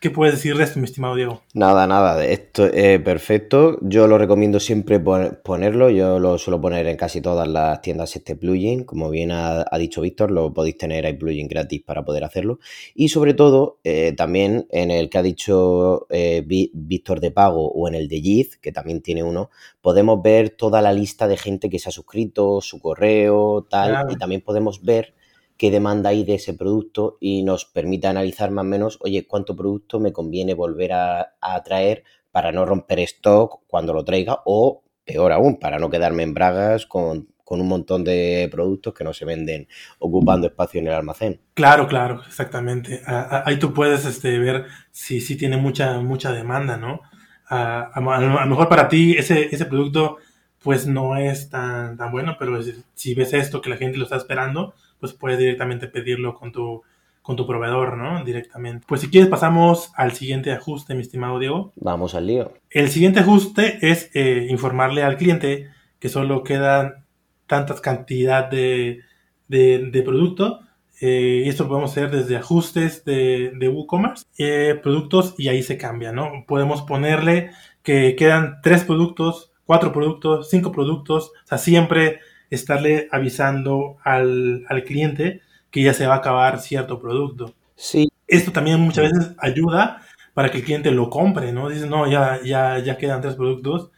¿Qué 0.00 0.10
puedes 0.10 0.34
decir 0.34 0.56
de 0.56 0.64
esto, 0.64 0.78
mi 0.78 0.84
estimado 0.84 1.14
Diego? 1.14 1.42
Nada, 1.54 1.86
nada, 1.86 2.22
esto 2.24 2.66
es 2.66 3.00
perfecto. 3.00 3.78
Yo 3.80 4.06
lo 4.06 4.18
recomiendo 4.18 4.60
siempre 4.60 5.00
ponerlo. 5.00 5.88
Yo 5.88 6.18
lo 6.18 6.36
suelo 6.36 6.60
poner 6.60 6.86
en 6.86 6.96
casi 6.96 7.22
todas 7.22 7.48
las 7.48 7.80
tiendas 7.80 8.14
este 8.14 8.36
plugin. 8.36 8.84
Como 8.84 9.08
bien 9.08 9.30
ha, 9.30 9.64
ha 9.70 9.78
dicho 9.78 10.02
Víctor, 10.02 10.30
lo 10.30 10.52
podéis 10.52 10.76
tener, 10.76 11.06
hay 11.06 11.14
plugin 11.14 11.48
gratis 11.48 11.82
para 11.82 12.04
poder 12.04 12.24
hacerlo. 12.24 12.58
Y 12.94 13.08
sobre 13.08 13.32
todo, 13.32 13.78
eh, 13.84 14.12
también 14.12 14.66
en 14.70 14.90
el 14.90 15.08
que 15.08 15.18
ha 15.18 15.22
dicho 15.22 16.06
eh, 16.10 16.44
Víctor 16.46 17.20
de 17.20 17.30
pago 17.30 17.70
o 17.72 17.88
en 17.88 17.94
el 17.94 18.08
de 18.08 18.20
Yiz, 18.20 18.58
que 18.58 18.72
también 18.72 19.00
tiene 19.00 19.22
uno, 19.22 19.50
podemos 19.80 20.22
ver 20.22 20.50
toda 20.50 20.82
la 20.82 20.92
lista 20.92 21.26
de 21.26 21.38
gente 21.38 21.70
que 21.70 21.78
se 21.78 21.88
ha 21.88 21.92
suscrito, 21.92 22.60
su 22.60 22.80
correo, 22.80 23.66
tal. 23.68 23.90
Claro. 23.90 24.12
Y 24.12 24.16
también 24.16 24.42
podemos 24.42 24.82
ver 24.82 25.14
qué 25.56 25.70
demanda 25.70 26.10
hay 26.10 26.24
de 26.24 26.34
ese 26.34 26.54
producto 26.54 27.16
y 27.20 27.42
nos 27.42 27.64
permite 27.64 28.06
analizar 28.06 28.50
más 28.50 28.64
o 28.64 28.68
menos, 28.68 28.98
oye, 29.00 29.26
cuánto 29.26 29.56
producto 29.56 30.00
me 30.00 30.12
conviene 30.12 30.54
volver 30.54 30.92
a, 30.92 31.32
traer 31.64 32.04
para 32.30 32.52
no 32.52 32.66
romper 32.66 33.00
stock 33.00 33.62
cuando 33.66 33.94
lo 33.94 34.04
traiga 34.04 34.42
o, 34.44 34.82
peor 35.04 35.32
aún, 35.32 35.58
para 35.58 35.78
no 35.78 35.88
quedarme 35.88 36.22
en 36.22 36.34
bragas 36.34 36.84
con, 36.84 37.28
con, 37.44 37.60
un 37.60 37.68
montón 37.68 38.04
de 38.04 38.48
productos 38.50 38.92
que 38.92 39.04
no 39.04 39.14
se 39.14 39.24
venden 39.24 39.68
ocupando 39.98 40.46
espacio 40.46 40.80
en 40.80 40.88
el 40.88 40.94
almacén. 40.94 41.40
Claro, 41.54 41.86
claro, 41.86 42.22
exactamente. 42.26 43.00
Ahí 43.06 43.58
tú 43.58 43.72
puedes 43.72 44.04
este, 44.04 44.38
ver 44.38 44.66
si, 44.90 45.20
si 45.20 45.36
tiene 45.36 45.56
mucha, 45.56 45.98
mucha 46.00 46.32
demanda, 46.32 46.76
¿no? 46.76 47.00
A, 47.48 47.90
a, 47.94 48.16
a, 48.16 48.20
lo 48.20 48.46
mejor 48.46 48.68
para 48.68 48.88
ti 48.88 49.16
ese, 49.16 49.48
ese 49.54 49.66
producto 49.66 50.18
pues 50.62 50.86
no 50.86 51.16
es 51.16 51.48
tan, 51.48 51.96
tan 51.96 52.10
bueno, 52.10 52.36
pero 52.38 52.60
si 52.94 53.14
ves 53.14 53.32
esto 53.32 53.60
que 53.60 53.70
la 53.70 53.76
gente 53.76 53.98
lo 53.98 54.04
está 54.04 54.16
esperando, 54.16 54.74
pues 55.00 55.12
puedes 55.12 55.38
directamente 55.38 55.86
pedirlo 55.88 56.34
con 56.34 56.52
tu, 56.52 56.82
con 57.22 57.36
tu 57.36 57.46
proveedor, 57.46 57.96
¿no? 57.96 58.24
Directamente. 58.24 58.84
Pues 58.88 59.00
si 59.00 59.10
quieres 59.10 59.28
pasamos 59.28 59.92
al 59.96 60.12
siguiente 60.12 60.52
ajuste, 60.52 60.94
mi 60.94 61.02
estimado 61.02 61.38
Diego. 61.38 61.72
Vamos 61.76 62.14
al 62.14 62.26
lío. 62.26 62.52
El 62.70 62.88
siguiente 62.88 63.20
ajuste 63.20 63.78
es 63.82 64.10
eh, 64.14 64.46
informarle 64.50 65.02
al 65.02 65.16
cliente 65.16 65.70
que 65.98 66.08
solo 66.08 66.42
quedan 66.42 67.04
tantas 67.46 67.80
cantidad 67.80 68.50
de, 68.50 69.00
de, 69.48 69.90
de 69.90 70.02
producto. 70.02 70.60
Eh, 71.00 71.42
esto 71.46 71.64
lo 71.64 71.68
podemos 71.68 71.90
hacer 71.90 72.10
desde 72.10 72.36
ajustes 72.36 73.04
de, 73.04 73.52
de 73.58 73.68
WooCommerce, 73.68 74.24
eh, 74.38 74.80
productos 74.82 75.34
y 75.36 75.48
ahí 75.48 75.62
se 75.62 75.76
cambia, 75.76 76.10
¿no? 76.10 76.44
Podemos 76.46 76.82
ponerle 76.82 77.50
que 77.82 78.16
quedan 78.16 78.60
tres 78.62 78.84
productos, 78.84 79.52
cuatro 79.66 79.92
productos, 79.92 80.48
cinco 80.48 80.72
productos, 80.72 81.32
o 81.44 81.46
sea, 81.46 81.58
siempre 81.58 82.20
estarle 82.50 83.08
avisando 83.10 83.96
al, 84.04 84.64
al, 84.68 84.84
cliente 84.84 85.40
que 85.70 85.82
ya 85.82 85.94
se 85.94 86.06
va 86.06 86.14
a 86.14 86.18
acabar 86.18 86.60
cierto 86.60 87.00
producto. 87.00 87.54
Sí. 87.74 88.08
Esto 88.26 88.52
también 88.52 88.80
muchas 88.80 89.12
veces 89.12 89.32
ayuda 89.38 90.02
para 90.34 90.50
que 90.50 90.58
el 90.58 90.64
cliente 90.64 90.90
lo 90.90 91.08
compre, 91.10 91.52
¿no? 91.52 91.68
Dice, 91.68 91.86
no, 91.86 92.10
ya, 92.10 92.40
ya, 92.44 92.78
ya 92.78 92.98
quedan 92.98 93.20
tres 93.22 93.36
productos, 93.36 93.90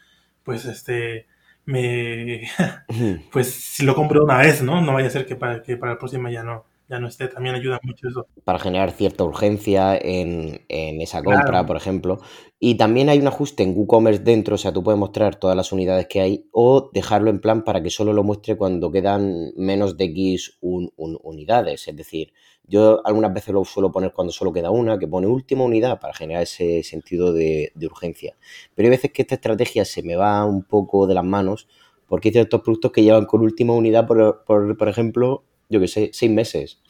pues 0.45 0.65
este, 0.67 1.27
me, 1.65 2.49
pues 3.33 3.53
si 3.53 3.85
lo 3.85 3.95
compro 3.95 4.25
una 4.25 4.39
vez, 4.39 4.63
¿no? 4.63 4.81
No 4.81 4.95
vaya 4.95 5.09
a 5.09 5.11
ser 5.11 5.27
que 5.27 5.37
para, 5.37 5.63
que 5.63 5.77
para 5.77 5.93
la 5.93 5.99
próxima 5.99 6.31
ya 6.31 6.43
no, 6.43 6.65
ya 6.89 6.99
no 6.99 7.09
esté, 7.09 7.29
también 7.29 7.55
ayuda 7.55 7.79
mucho 7.83 8.09
eso. 8.09 8.27
Para 8.45 8.59
generar 8.59 8.93
cierta 8.93 9.25
urgencia 9.25 9.97
en, 9.97 10.63
en 10.69 11.01
esa 11.01 11.23
compra, 11.23 11.45
claro. 11.45 11.67
por 11.67 11.77
ejemplo. 11.77 12.19
Y 12.59 12.77
también 12.77 13.09
hay 13.09 13.19
un 13.19 13.27
ajuste 13.27 13.63
en 13.63 13.77
WooCommerce 13.77 14.23
dentro, 14.23 14.55
o 14.55 14.59
sea, 14.59 14.73
tú 14.73 14.83
puedes 14.83 14.99
mostrar 14.99 15.37
todas 15.37 15.57
las 15.57 15.71
unidades 15.71 16.07
que 16.09 16.21
hay 16.21 16.47
o 16.51 16.91
dejarlo 16.93 17.31
en 17.31 17.41
plan 17.41 17.63
para 17.63 17.83
que 17.83 17.91
solo 17.91 18.13
lo 18.13 18.25
muestre 18.25 18.57
cuando 18.57 18.91
quedan 18.91 19.53
menos 19.57 19.97
de 19.97 20.05
X 20.07 20.57
un, 20.61 20.91
un, 20.97 21.19
unidades. 21.23 21.87
Es 21.89 21.97
decir, 21.97 22.33
yo 22.65 23.07
algunas 23.07 23.35
veces 23.35 23.53
lo 23.53 23.65
suelo 23.65 23.93
poner 23.93 24.13
cuando 24.13 24.33
solo 24.33 24.53
queda 24.53 24.71
una, 24.71 24.99
que 24.99 25.07
pone 25.07 25.27
última 25.27 25.65
unidad 25.65 26.01
para 26.01 26.15
generar 26.15 26.43
ese 26.43 26.83
sentido 26.83 27.33
de, 27.33 27.71
de 27.75 27.87
urgencia. 27.87 28.37
Pero 28.75 28.87
hay 28.87 28.91
veces 28.91 29.13
que 29.13 29.23
esta 29.23 29.35
estrategia 29.35 29.85
se 29.85 30.03
me 30.03 30.17
va 30.17 30.45
un 30.45 30.65
poco 30.65 31.07
de 31.07 31.15
las 31.15 31.25
manos 31.25 31.69
porque 32.09 32.29
hay 32.29 32.33
ciertos 32.33 32.63
productos 32.63 32.91
que 32.91 33.03
llevan 33.03 33.27
con 33.27 33.43
última 33.43 33.75
unidad, 33.75 34.07
por, 34.07 34.43
por, 34.45 34.77
por 34.77 34.89
ejemplo, 34.89 35.45
yo 35.69 35.81
que 35.81 35.89
sé, 35.89 36.11
seis 36.13 36.31
meses. 36.31 36.81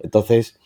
Entonces, 0.00 0.58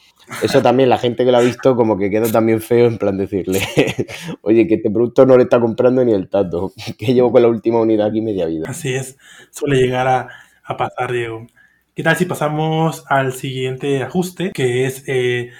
eso 0.42 0.62
también 0.62 0.88
la 0.88 0.98
gente 0.98 1.24
que 1.24 1.32
lo 1.32 1.38
ha 1.38 1.42
visto 1.42 1.76
como 1.76 1.98
que 1.98 2.10
queda 2.10 2.30
también 2.30 2.60
feo 2.60 2.86
en 2.86 2.98
plan 2.98 3.18
decirle, 3.18 3.60
oye, 4.42 4.66
que 4.66 4.74
este 4.76 4.90
producto 4.90 5.26
no 5.26 5.36
le 5.36 5.44
está 5.44 5.60
comprando 5.60 6.04
ni 6.04 6.12
el 6.12 6.28
tato, 6.28 6.72
que 6.98 7.14
llevo 7.14 7.32
con 7.32 7.42
la 7.42 7.48
última 7.48 7.80
unidad 7.80 8.08
aquí 8.08 8.20
media 8.20 8.46
vida. 8.46 8.64
Así 8.68 8.94
es, 8.94 9.16
suele 9.50 9.76
llegar 9.76 10.06
a, 10.08 10.76
pasar, 10.76 11.12
Diego. 11.12 11.46
¿Qué 11.94 12.04
tal 12.04 12.16
si 12.16 12.26
pasamos 12.26 13.04
al 13.08 13.32
siguiente 13.32 14.02
ajuste, 14.04 14.52
que 14.52 14.86
es 14.86 15.02
eh, 15.08 15.50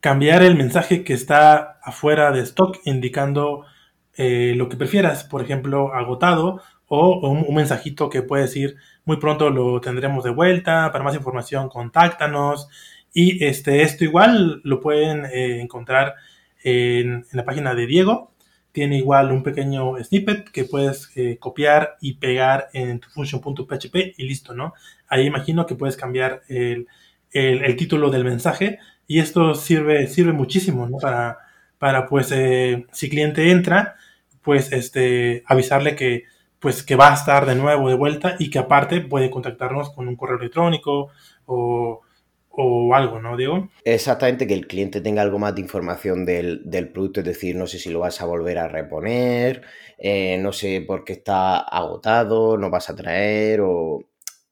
cambiar 0.00 0.42
el 0.42 0.54
mensaje 0.54 1.02
que 1.02 1.14
está 1.14 1.78
afuera 1.82 2.30
de 2.30 2.42
stock 2.42 2.78
indicando 2.84 3.64
eh, 4.16 4.52
lo 4.54 4.68
que 4.68 4.76
prefieras, 4.76 5.24
por 5.24 5.42
ejemplo, 5.42 5.94
agotado 5.94 6.60
o 6.88 7.26
un, 7.30 7.44
un, 7.48 7.54
mensajito 7.54 8.10
que 8.10 8.20
puede 8.20 8.42
decir 8.42 8.76
muy 9.10 9.16
pronto 9.16 9.50
lo 9.50 9.80
tendremos 9.80 10.22
de 10.22 10.30
vuelta, 10.30 10.92
para 10.92 11.02
más 11.02 11.16
información 11.16 11.68
contáctanos 11.68 12.68
y 13.12 13.44
este, 13.44 13.82
esto 13.82 14.04
igual 14.04 14.60
lo 14.62 14.78
pueden 14.78 15.24
eh, 15.24 15.60
encontrar 15.60 16.14
en, 16.62 17.26
la 17.32 17.44
página 17.44 17.74
de 17.74 17.88
Diego, 17.88 18.30
tiene 18.70 18.98
igual 18.98 19.32
un 19.32 19.42
pequeño 19.42 19.96
snippet 20.00 20.48
que 20.52 20.62
puedes 20.62 21.10
eh, 21.16 21.38
copiar 21.40 21.96
y 22.00 22.18
pegar 22.18 22.68
en 22.72 23.00
tu 23.00 23.08
function.php 23.08 24.14
y 24.16 24.28
listo, 24.28 24.54
¿no? 24.54 24.74
Ahí 25.08 25.26
imagino 25.26 25.66
que 25.66 25.74
puedes 25.74 25.96
cambiar 25.96 26.42
el, 26.46 26.86
el, 27.32 27.64
el 27.64 27.74
título 27.74 28.10
del 28.10 28.22
mensaje 28.22 28.78
y 29.08 29.18
esto 29.18 29.56
sirve, 29.56 30.06
sirve 30.06 30.32
muchísimo, 30.32 30.88
¿no? 30.88 30.98
Para, 30.98 31.38
para 31.78 32.06
pues, 32.06 32.30
eh, 32.30 32.86
si 32.92 33.10
cliente 33.10 33.50
entra, 33.50 33.96
pues, 34.40 34.70
este, 34.70 35.42
avisarle 35.46 35.96
que, 35.96 36.26
pues 36.60 36.82
que 36.82 36.94
va 36.94 37.10
a 37.10 37.14
estar 37.14 37.46
de 37.46 37.54
nuevo 37.54 37.88
de 37.88 37.96
vuelta 37.96 38.36
y 38.38 38.50
que 38.50 38.58
aparte 38.58 39.00
puede 39.00 39.30
contactarnos 39.30 39.90
con 39.90 40.08
un 40.08 40.16
correo 40.16 40.38
electrónico 40.38 41.08
o, 41.46 42.02
o 42.50 42.94
algo, 42.94 43.20
¿no, 43.20 43.36
Diego? 43.36 43.70
Exactamente, 43.84 44.46
que 44.46 44.54
el 44.54 44.66
cliente 44.66 45.00
tenga 45.00 45.22
algo 45.22 45.38
más 45.38 45.54
de 45.54 45.62
información 45.62 46.24
del, 46.26 46.62
del 46.64 46.90
producto, 46.90 47.20
es 47.20 47.26
decir, 47.26 47.56
no 47.56 47.66
sé 47.66 47.78
si 47.78 47.90
lo 47.90 48.00
vas 48.00 48.20
a 48.20 48.26
volver 48.26 48.58
a 48.58 48.68
reponer, 48.68 49.62
eh, 49.98 50.38
no 50.38 50.52
sé 50.52 50.84
por 50.86 51.04
qué 51.04 51.14
está 51.14 51.58
agotado, 51.58 52.58
no 52.58 52.70
vas 52.70 52.90
a 52.90 52.96
traer 52.96 53.60
o 53.62 54.04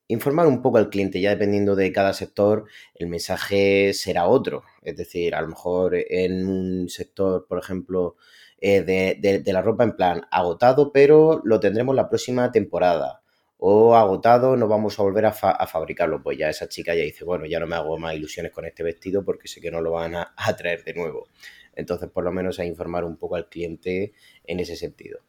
informar 0.08 0.46
un 0.46 0.62
poco 0.62 0.78
al 0.78 0.88
cliente, 0.88 1.20
ya 1.20 1.30
dependiendo 1.30 1.76
de 1.76 1.92
cada 1.92 2.14
sector, 2.14 2.64
el 2.94 3.08
mensaje 3.08 3.92
será 3.92 4.26
otro. 4.26 4.62
Es 4.82 4.96
decir, 4.96 5.34
a 5.34 5.42
lo 5.42 5.48
mejor 5.48 5.94
en 5.94 6.46
un 6.48 6.88
sector, 6.88 7.46
por 7.46 7.58
ejemplo, 7.58 8.16
eh, 8.60 8.82
de, 8.82 9.16
de, 9.20 9.40
de, 9.40 9.52
la 9.52 9.62
ropa 9.62 9.84
en 9.84 9.96
plan 9.96 10.22
agotado, 10.30 10.92
pero 10.92 11.40
lo 11.44 11.60
tendremos 11.60 11.94
la 11.94 12.08
próxima 12.08 12.50
temporada. 12.50 13.22
O 13.56 13.96
agotado, 13.96 14.56
no 14.56 14.68
vamos 14.68 14.98
a 14.98 15.02
volver 15.02 15.26
a, 15.26 15.32
fa 15.32 15.50
a, 15.50 15.66
fabricarlo. 15.66 16.22
Pues 16.22 16.38
ya 16.38 16.48
esa 16.48 16.68
chica 16.68 16.94
ya 16.94 17.02
dice, 17.02 17.24
bueno, 17.24 17.46
ya 17.46 17.58
no 17.58 17.66
me 17.66 17.76
hago 17.76 17.98
más 17.98 18.14
ilusiones 18.14 18.52
con 18.52 18.64
este 18.64 18.82
vestido 18.82 19.24
porque 19.24 19.48
sé 19.48 19.60
que 19.60 19.70
no 19.70 19.80
lo 19.80 19.92
van 19.92 20.14
a, 20.14 20.34
a 20.36 20.56
traer 20.56 20.84
de 20.84 20.94
nuevo. 20.94 21.28
Entonces, 21.74 22.10
por 22.10 22.24
lo 22.24 22.32
menos 22.32 22.58
a 22.58 22.64
informar 22.64 23.04
un 23.04 23.16
poco 23.16 23.36
al 23.36 23.48
cliente 23.48 24.12
en 24.44 24.60
ese 24.60 24.76
sentido. 24.76 25.20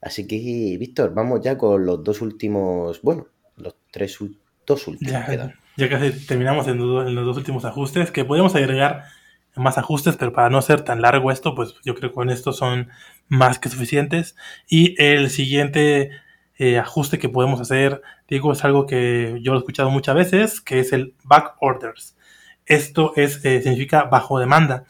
Así 0.00 0.26
que, 0.26 0.76
Víctor, 0.78 1.12
vamos 1.12 1.40
ya 1.42 1.58
con 1.58 1.84
los 1.84 2.02
dos 2.04 2.20
últimos, 2.22 3.02
bueno, 3.02 3.28
los 3.56 3.74
tres 3.90 4.18
dos 4.66 4.86
últimos 4.86 5.12
ya, 5.12 5.54
ya 5.76 5.88
casi 5.88 6.26
terminamos 6.26 6.66
en, 6.68 6.78
los 6.78 7.26
dos 7.26 7.36
últimos 7.36 7.64
ajustes, 7.64 8.10
que 8.10 8.24
podemos 8.24 8.54
agregar 8.54 9.04
más 9.58 9.78
ajustes, 9.78 10.16
pero 10.16 10.32
para 10.32 10.50
no 10.50 10.62
ser 10.62 10.82
tan 10.82 11.02
largo 11.02 11.30
esto, 11.30 11.54
pues 11.54 11.74
yo 11.84 11.94
creo 11.94 12.10
que 12.10 12.14
con 12.14 12.30
esto 12.30 12.52
son 12.52 12.88
más 13.28 13.58
que 13.58 13.68
suficientes. 13.68 14.36
Y 14.68 14.94
el 15.02 15.30
siguiente 15.30 16.10
eh, 16.58 16.78
ajuste 16.78 17.18
que 17.18 17.28
podemos 17.28 17.60
hacer, 17.60 18.02
digo, 18.28 18.52
es 18.52 18.64
algo 18.64 18.86
que 18.86 19.38
yo 19.42 19.54
he 19.54 19.58
escuchado 19.58 19.90
muchas 19.90 20.14
veces, 20.16 20.60
que 20.60 20.80
es 20.80 20.92
el 20.92 21.14
back 21.24 21.54
orders. 21.60 22.16
Esto 22.66 23.12
es, 23.16 23.44
eh, 23.44 23.62
significa 23.62 24.04
bajo 24.04 24.38
demanda. 24.38 24.84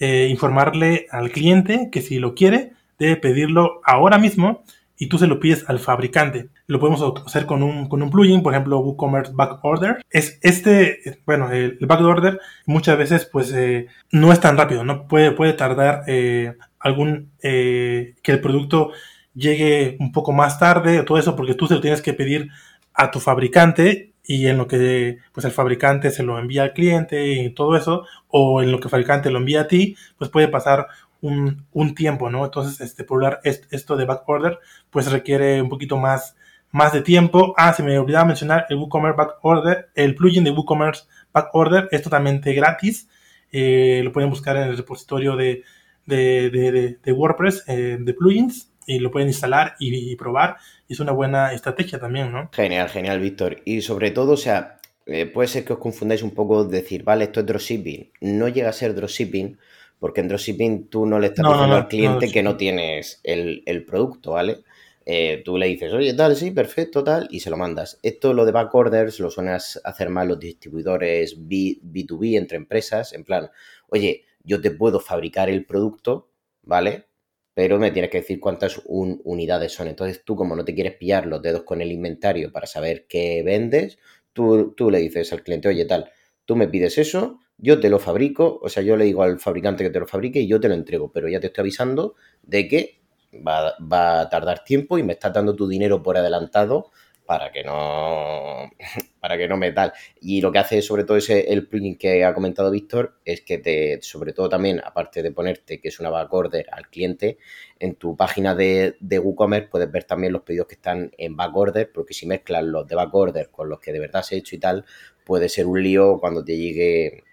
Eh, 0.00 0.26
informarle 0.28 1.06
al 1.10 1.30
cliente 1.30 1.88
que 1.92 2.02
si 2.02 2.18
lo 2.18 2.34
quiere, 2.34 2.72
debe 2.98 3.16
pedirlo 3.16 3.80
ahora 3.84 4.18
mismo 4.18 4.64
y 4.96 5.08
tú 5.08 5.18
se 5.18 5.26
lo 5.26 5.40
pides 5.40 5.64
al 5.68 5.78
fabricante. 5.78 6.50
Lo 6.66 6.78
podemos 6.78 7.02
hacer 7.26 7.46
con 7.46 7.62
un, 7.62 7.88
con 7.88 8.02
un 8.02 8.10
plugin, 8.10 8.42
por 8.42 8.52
ejemplo, 8.52 8.78
WooCommerce 8.78 9.32
Backorder. 9.34 10.02
Es 10.10 10.38
este, 10.42 11.20
bueno, 11.26 11.50
el, 11.50 11.78
Backorder 11.80 12.40
muchas 12.66 12.96
veces 12.96 13.28
pues 13.30 13.52
eh, 13.52 13.88
no 14.10 14.32
es 14.32 14.40
tan 14.40 14.56
rápido, 14.56 14.84
¿no? 14.84 15.06
Puede, 15.08 15.32
puede 15.32 15.52
tardar 15.54 16.04
eh, 16.06 16.54
algún, 16.78 17.32
eh, 17.42 18.14
que 18.22 18.32
el 18.32 18.40
producto 18.40 18.92
llegue 19.34 19.96
un 19.98 20.12
poco 20.12 20.32
más 20.32 20.58
tarde, 20.58 21.02
todo 21.02 21.18
eso, 21.18 21.34
porque 21.34 21.54
tú 21.54 21.66
se 21.66 21.74
lo 21.74 21.80
tienes 21.80 22.02
que 22.02 22.14
pedir 22.14 22.50
a 22.94 23.10
tu 23.10 23.18
fabricante 23.18 24.12
y 24.26 24.46
en 24.46 24.56
lo 24.56 24.66
que 24.66 25.18
pues 25.32 25.44
el 25.44 25.52
fabricante 25.52 26.10
se 26.10 26.22
lo 26.22 26.38
envía 26.38 26.62
al 26.62 26.72
cliente 26.72 27.32
y 27.32 27.50
todo 27.50 27.76
eso, 27.76 28.06
o 28.28 28.62
en 28.62 28.72
lo 28.72 28.78
que 28.78 28.84
el 28.84 28.90
fabricante 28.90 29.30
lo 29.30 29.38
envía 29.38 29.62
a 29.62 29.68
ti, 29.68 29.96
pues 30.16 30.30
puede 30.30 30.48
pasar 30.48 30.86
un, 31.24 31.94
tiempo, 31.94 32.30
¿no? 32.30 32.44
Entonces, 32.44 32.80
este, 32.80 33.04
por 33.04 33.24
hablar 33.24 33.40
esto 33.44 33.96
de 33.96 34.04
backorder, 34.04 34.58
pues 34.90 35.10
requiere 35.10 35.62
un 35.62 35.68
poquito 35.68 35.96
más, 35.96 36.36
más 36.70 36.92
de 36.92 37.00
tiempo. 37.00 37.54
Ah, 37.56 37.72
se 37.72 37.82
me 37.82 37.98
olvidaba 37.98 38.26
mencionar 38.26 38.66
el 38.68 38.76
WooCommerce 38.76 39.16
Backorder, 39.16 39.90
el 39.94 40.14
plugin 40.14 40.44
de 40.44 40.50
WooCommerce 40.50 41.04
Backorder 41.32 41.88
es 41.90 42.02
totalmente 42.02 42.52
gratis. 42.52 43.08
Eh, 43.50 44.02
lo 44.04 44.12
pueden 44.12 44.30
buscar 44.30 44.56
en 44.56 44.64
el 44.64 44.76
repositorio 44.76 45.36
de, 45.36 45.62
de, 46.04 47.12
WordPress, 47.12 47.64
eh, 47.68 47.96
de 48.00 48.14
plugins, 48.14 48.70
y 48.86 48.98
lo 48.98 49.10
pueden 49.10 49.28
instalar 49.28 49.76
y, 49.78 50.14
probar. 50.16 50.58
es 50.88 51.00
una 51.00 51.12
buena 51.12 51.54
estrategia 51.54 51.98
también, 51.98 52.32
¿no? 52.32 52.50
Genial, 52.52 52.90
genial, 52.90 53.18
Víctor. 53.20 53.62
Y 53.64 53.80
sobre 53.80 54.10
todo, 54.10 54.32
o 54.32 54.36
sea, 54.36 54.78
eh, 55.06 55.24
puede 55.24 55.48
ser 55.48 55.64
que 55.64 55.72
os 55.72 55.78
confundáis 55.78 56.22
un 56.22 56.32
poco 56.32 56.64
decir, 56.64 57.02
vale, 57.02 57.24
esto 57.24 57.40
es 57.40 57.46
dropshipping. 57.46 58.10
No 58.20 58.48
llega 58.48 58.68
a 58.68 58.74
ser 58.74 58.94
dropshipping 58.94 59.56
porque 60.04 60.20
en 60.20 60.28
dropshipping 60.28 60.88
tú 60.88 61.06
no 61.06 61.18
le 61.18 61.28
estás 61.28 61.46
diciendo 61.48 61.76
al 61.76 61.88
cliente 61.88 62.30
que 62.30 62.42
no 62.42 62.58
tienes 62.58 63.20
el, 63.22 63.86
producto, 63.86 64.32
¿vale? 64.32 64.58
Eh, 65.06 65.40
tú 65.42 65.56
le 65.56 65.66
dices, 65.66 65.94
oye, 65.94 66.12
tal, 66.12 66.36
sí, 66.36 66.50
perfecto, 66.50 67.02
tal, 67.02 67.26
y 67.30 67.40
se 67.40 67.48
lo 67.48 67.56
mandas. 67.56 67.98
Esto, 68.02 68.34
lo 68.34 68.44
de 68.44 68.52
back 68.52 68.74
orders, 68.74 69.18
lo 69.18 69.30
suelen 69.30 69.54
hacer 69.54 70.10
más 70.10 70.28
los 70.28 70.38
distribuidores 70.38 71.48
B, 71.48 71.78
2 71.80 72.18
b 72.20 72.36
entre 72.36 72.58
empresas, 72.58 73.14
en 73.14 73.24
plan, 73.24 73.50
oye, 73.88 74.26
yo 74.42 74.60
te 74.60 74.72
puedo 74.72 75.00
fabricar 75.00 75.48
el 75.48 75.64
producto, 75.64 76.28
¿vale? 76.60 77.06
Pero 77.54 77.78
me 77.78 77.90
tienes 77.90 78.10
que 78.10 78.20
decir 78.20 78.40
cuántas 78.40 78.82
unidades 78.84 79.72
son. 79.72 79.88
Entonces 79.88 80.22
tú, 80.22 80.36
como 80.36 80.54
no 80.54 80.66
te 80.66 80.74
quieres 80.74 80.96
pillar 80.96 81.24
los 81.24 81.40
dedos 81.40 81.62
con 81.62 81.80
el 81.80 81.90
inventario 81.90 82.52
para 82.52 82.66
saber 82.66 83.06
qué 83.08 83.42
vendes, 83.42 83.98
tú, 84.34 84.74
tú 84.76 84.90
le 84.90 84.98
dices 84.98 85.32
al 85.32 85.42
cliente, 85.42 85.68
oye, 85.68 85.86
tal, 85.86 86.10
tú 86.44 86.56
me 86.56 86.68
pides 86.68 86.98
eso, 86.98 87.40
yo 87.58 87.80
te 87.80 87.88
lo 87.88 87.98
fabrico, 87.98 88.58
o 88.62 88.68
sea, 88.68 88.82
yo 88.82 88.96
le 88.96 89.04
digo 89.04 89.22
al 89.22 89.38
fabricante 89.38 89.84
que 89.84 89.90
te 89.90 90.00
lo 90.00 90.06
fabrique 90.06 90.40
y 90.40 90.46
yo 90.46 90.60
te 90.60 90.68
lo 90.68 90.74
entrego, 90.74 91.10
pero 91.12 91.28
ya 91.28 91.40
te 91.40 91.46
estoy 91.48 91.62
avisando 91.62 92.14
de 92.42 92.68
que 92.68 93.00
va, 93.34 94.20
a 94.20 94.28
tardar 94.28 94.64
tiempo 94.64 94.98
y 94.98 95.02
me 95.02 95.14
estás 95.14 95.32
dando 95.32 95.54
tu 95.54 95.68
dinero 95.68 96.02
por 96.02 96.16
adelantado 96.16 96.90
para 97.26 97.50
que 97.50 97.64
no 97.64 98.70
para 99.20 99.38
que 99.38 99.48
no 99.48 99.56
me 99.56 99.72
tal. 99.72 99.92
Y 100.20 100.42
lo 100.42 100.52
que 100.52 100.58
hace 100.58 100.82
sobre 100.82 101.04
todo 101.04 101.16
ese 101.16 101.52
el 101.52 101.66
plugin 101.66 101.96
que 101.96 102.22
ha 102.24 102.34
comentado 102.34 102.70
Víctor 102.70 103.18
es 103.24 103.40
que 103.40 103.58
te 103.58 103.98
sobre 104.02 104.34
todo 104.34 104.48
también 104.50 104.80
aparte 104.84 105.22
de 105.22 105.32
ponerte 105.32 105.80
que 105.80 105.88
es 105.88 106.00
una 106.00 106.10
backorder 106.10 106.66
al 106.70 106.88
cliente 106.90 107.38
en 107.78 107.94
tu 107.94 108.14
página 108.14 108.54
de, 108.54 108.96
de 109.00 109.18
WooCommerce 109.18 109.68
puedes 109.68 109.90
ver 109.90 110.04
también 110.04 110.34
los 110.34 110.42
pedidos 110.42 110.66
que 110.66 110.74
están 110.74 111.12
en 111.16 111.34
backorder 111.34 111.90
porque 111.92 112.12
si 112.12 112.26
mezclas 112.26 112.62
los 112.64 112.86
de 112.86 112.94
backorder 112.94 113.50
con 113.50 113.70
los 113.70 113.80
que 113.80 113.92
de 113.92 114.00
verdad 114.00 114.22
se 114.22 114.34
ha 114.34 114.38
hecho 114.38 114.56
y 114.56 114.58
tal 114.58 114.84
puede 115.24 115.48
ser 115.48 115.66
un 115.66 115.82
lío 115.82 116.18
cuando 116.20 116.44
te 116.44 116.58
llegue 116.58 117.24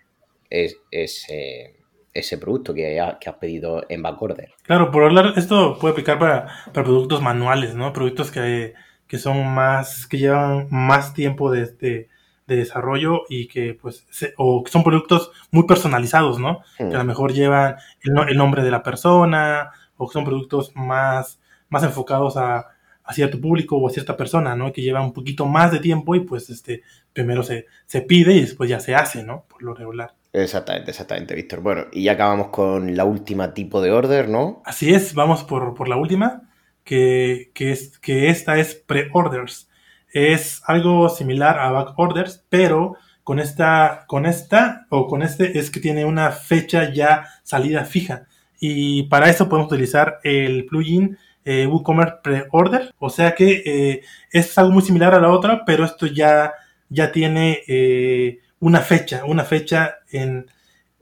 es, 0.51 0.77
ese, 0.91 1.77
ese 2.13 2.37
producto 2.37 2.73
que, 2.73 2.99
has 2.99 3.35
pedido 3.39 3.83
en 3.89 4.03
backorder. 4.03 4.51
Claro, 4.63 4.91
por 4.91 5.03
hablar, 5.03 5.33
esto 5.37 5.79
puede 5.79 5.93
aplicar 5.93 6.19
para, 6.19 6.47
productos 6.73 7.21
manuales, 7.21 7.73
¿no? 7.73 7.93
Productos 7.93 8.29
que, 8.29 8.73
son 9.17 9.47
más, 9.47 10.05
que 10.07 10.19
llevan 10.19 10.67
más 10.69 11.13
tiempo 11.13 11.51
de, 11.51 12.09
desarrollo 12.47 13.21
y 13.29 13.47
que 13.47 13.75
pues 13.81 14.05
o 14.35 14.61
que 14.61 14.69
son 14.69 14.83
productos 14.83 15.31
muy 15.51 15.65
personalizados, 15.65 16.37
¿no? 16.37 16.63
Que 16.77 16.83
a 16.83 16.97
lo 16.97 17.03
hmm. 17.05 17.07
mejor 17.07 17.31
llevan 17.31 17.77
el, 18.03 18.37
nombre 18.37 18.61
de 18.61 18.71
la 18.71 18.83
persona 18.83 19.71
o 19.95 20.05
que 20.05 20.11
son 20.11 20.25
productos 20.25 20.73
más, 20.75 21.39
más 21.69 21.83
enfocados 21.83 22.35
a, 22.35 22.67
a, 23.05 23.13
cierto 23.13 23.39
público 23.39 23.77
o 23.77 23.87
a 23.87 23.89
cierta 23.89 24.17
persona, 24.17 24.53
¿no? 24.53 24.73
Que 24.73 24.81
llevan 24.81 25.03
un 25.03 25.13
poquito 25.13 25.45
más 25.45 25.71
de 25.71 25.79
tiempo 25.79 26.13
y 26.13 26.19
pues 26.19 26.49
este 26.49 26.81
primero 27.13 27.41
se, 27.41 27.67
se 27.85 28.01
pide 28.01 28.33
y 28.33 28.41
después 28.41 28.69
ya 28.69 28.81
se 28.81 28.95
hace, 28.95 29.23
¿no? 29.23 29.45
Por 29.47 29.63
lo 29.63 29.73
regular. 29.73 30.13
Exactamente, 30.33 30.91
exactamente, 30.91 31.35
Víctor. 31.35 31.61
Bueno, 31.61 31.85
y 31.91 32.03
ya 32.03 32.13
acabamos 32.13 32.47
con 32.47 32.95
la 32.95 33.03
última 33.03 33.53
tipo 33.53 33.81
de 33.81 33.91
order, 33.91 34.29
¿no? 34.29 34.61
Así 34.65 34.93
es, 34.93 35.13
vamos 35.13 35.43
por, 35.43 35.87
la 35.89 35.97
última, 35.97 36.49
que, 36.83 37.51
es, 37.55 37.99
que 37.99 38.29
esta 38.29 38.57
es 38.57 38.75
pre-orders. 38.75 39.69
Es 40.13 40.61
algo 40.65 41.09
similar 41.09 41.59
a 41.59 41.71
back 41.71 41.93
orders, 41.97 42.45
pero 42.49 42.95
con 43.23 43.39
esta, 43.39 44.05
con 44.07 44.25
esta 44.25 44.85
o 44.89 45.07
con 45.07 45.21
este 45.21 45.57
es 45.59 45.69
que 45.69 45.79
tiene 45.79 46.05
una 46.05 46.31
fecha 46.31 46.91
ya 46.93 47.27
salida 47.43 47.83
fija. 47.85 48.27
Y 48.59 49.03
para 49.03 49.29
eso 49.29 49.49
podemos 49.49 49.71
utilizar 49.71 50.19
el 50.23 50.65
plugin 50.65 51.17
eh, 51.43 51.67
WooCommerce 51.67 52.15
Pre-Order. 52.23 52.93
O 52.99 53.09
sea 53.09 53.35
que 53.35 53.63
eh, 53.65 54.01
es 54.31 54.57
algo 54.57 54.71
muy 54.71 54.83
similar 54.83 55.13
a 55.13 55.19
la 55.19 55.31
otra, 55.31 55.63
pero 55.65 55.83
esto 55.83 56.05
ya, 56.05 56.53
ya 56.89 57.11
tiene 57.11 57.61
eh, 57.67 58.39
una 58.61 58.79
fecha, 58.79 59.25
una 59.25 59.43
fecha 59.43 59.99
en, 60.11 60.49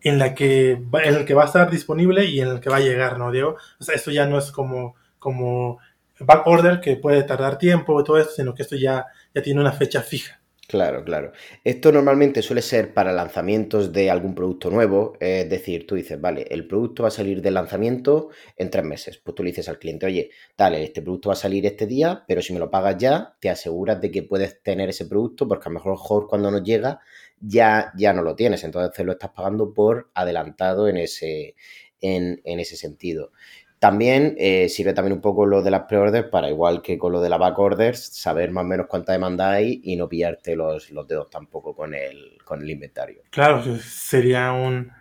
en 0.02 0.18
la 0.18 0.34
que 0.34 0.72
en 0.72 1.16
el 1.16 1.26
que 1.26 1.34
va 1.34 1.44
a 1.44 1.48
estar 1.48 1.70
disponible 1.70 2.26
y 2.26 2.40
en 2.42 2.48
el 2.48 2.60
que 2.60 2.70
va 2.70 2.78
a 2.78 2.82
llegar, 2.82 3.20
¿no, 3.20 3.32
Diego? 3.32 3.58
O 3.80 3.84
sea, 3.84 3.96
esto 3.96 4.12
ya 4.12 4.26
no 4.26 4.40
es 4.40 4.52
como, 4.52 4.96
como 5.20 5.78
back 6.20 6.48
order 6.48 6.80
que 6.80 6.96
puede 6.96 7.24
tardar 7.24 7.58
tiempo 7.58 8.00
y 8.00 8.04
todo 8.04 8.18
esto, 8.18 8.34
sino 8.34 8.56
que 8.56 8.64
esto 8.64 8.76
ya, 8.76 9.06
ya 9.36 9.42
tiene 9.42 9.62
una 9.62 9.74
fecha 9.74 10.02
fija. 10.02 10.40
Claro, 10.70 11.04
claro. 11.04 11.32
Esto 11.64 11.92
normalmente 11.92 12.44
suele 12.44 12.62
ser 12.62 12.94
para 12.94 13.12
lanzamientos 13.12 13.92
de 13.92 14.12
algún 14.12 14.36
producto 14.36 14.70
nuevo, 14.70 15.18
es 15.20 15.50
decir, 15.50 15.88
tú 15.88 15.96
dices, 15.96 16.22
vale, 16.22 16.46
el 16.52 16.68
producto 16.68 17.02
va 17.02 17.08
a 17.08 17.12
salir 17.12 17.42
de 17.42 17.50
lanzamiento 17.50 18.30
en 18.56 18.70
tres 18.70 18.86
meses. 18.86 19.18
Pues 19.18 19.34
tú 19.34 19.42
le 19.42 19.50
dices 19.50 19.68
al 19.68 19.80
cliente, 19.80 20.06
oye, 20.06 20.30
dale, 20.56 20.84
este 20.84 21.02
producto 21.02 21.30
va 21.30 21.34
a 21.34 21.38
salir 21.38 21.66
este 21.66 21.88
día, 21.88 22.24
pero 22.28 22.44
si 22.44 22.54
me 22.54 22.60
lo 22.60 22.70
pagas 22.70 22.98
ya, 23.00 23.34
te 23.40 23.50
aseguras 23.50 24.00
de 24.00 24.12
que 24.12 24.22
puedes 24.22 24.62
tener 24.62 24.90
ese 24.90 25.08
producto, 25.08 25.48
porque 25.48 25.70
a 25.70 25.72
lo 25.72 25.80
mejor 25.80 26.28
cuando 26.28 26.52
nos 26.52 26.64
llega 26.64 27.00
ya, 27.42 27.92
ya 27.96 28.14
no 28.14 28.22
lo 28.22 28.36
tienes, 28.36 28.64
entonces 28.64 29.06
lo 29.06 29.14
estás 29.14 29.32
pagando 29.32 29.74
por 29.74 30.10
adelantado 30.14 30.88
en 30.88 30.98
ese, 30.98 31.56
en, 32.02 32.42
en 32.44 32.60
ese 32.60 32.76
sentido. 32.76 33.32
También 33.80 34.36
eh, 34.38 34.68
sirve 34.68 34.94
también 34.94 35.14
un 35.14 35.22
poco 35.22 35.46
lo 35.46 35.62
de 35.62 35.72
las 35.72 35.84
pre-orders 35.84 36.28
para, 36.28 36.50
igual 36.50 36.82
que 36.82 36.98
con 36.98 37.14
lo 37.14 37.22
de 37.22 37.30
la 37.30 37.38
back 37.38 37.58
orders, 37.58 38.00
saber 38.00 38.52
más 38.52 38.66
o 38.66 38.68
menos 38.68 38.88
cuánta 38.88 39.14
demanda 39.14 39.52
hay 39.52 39.80
y 39.86 39.96
no 39.96 40.10
pillarte 40.10 40.58
los, 40.58 40.92
los 40.92 41.08
dedos 41.08 41.30
tampoco 41.30 41.74
con 41.74 41.94
el, 41.94 42.38
con 42.44 42.62
el 42.62 42.70
inventario. 42.70 43.22
Claro, 43.30 43.64
sería 43.80 44.52
un, 44.52 44.92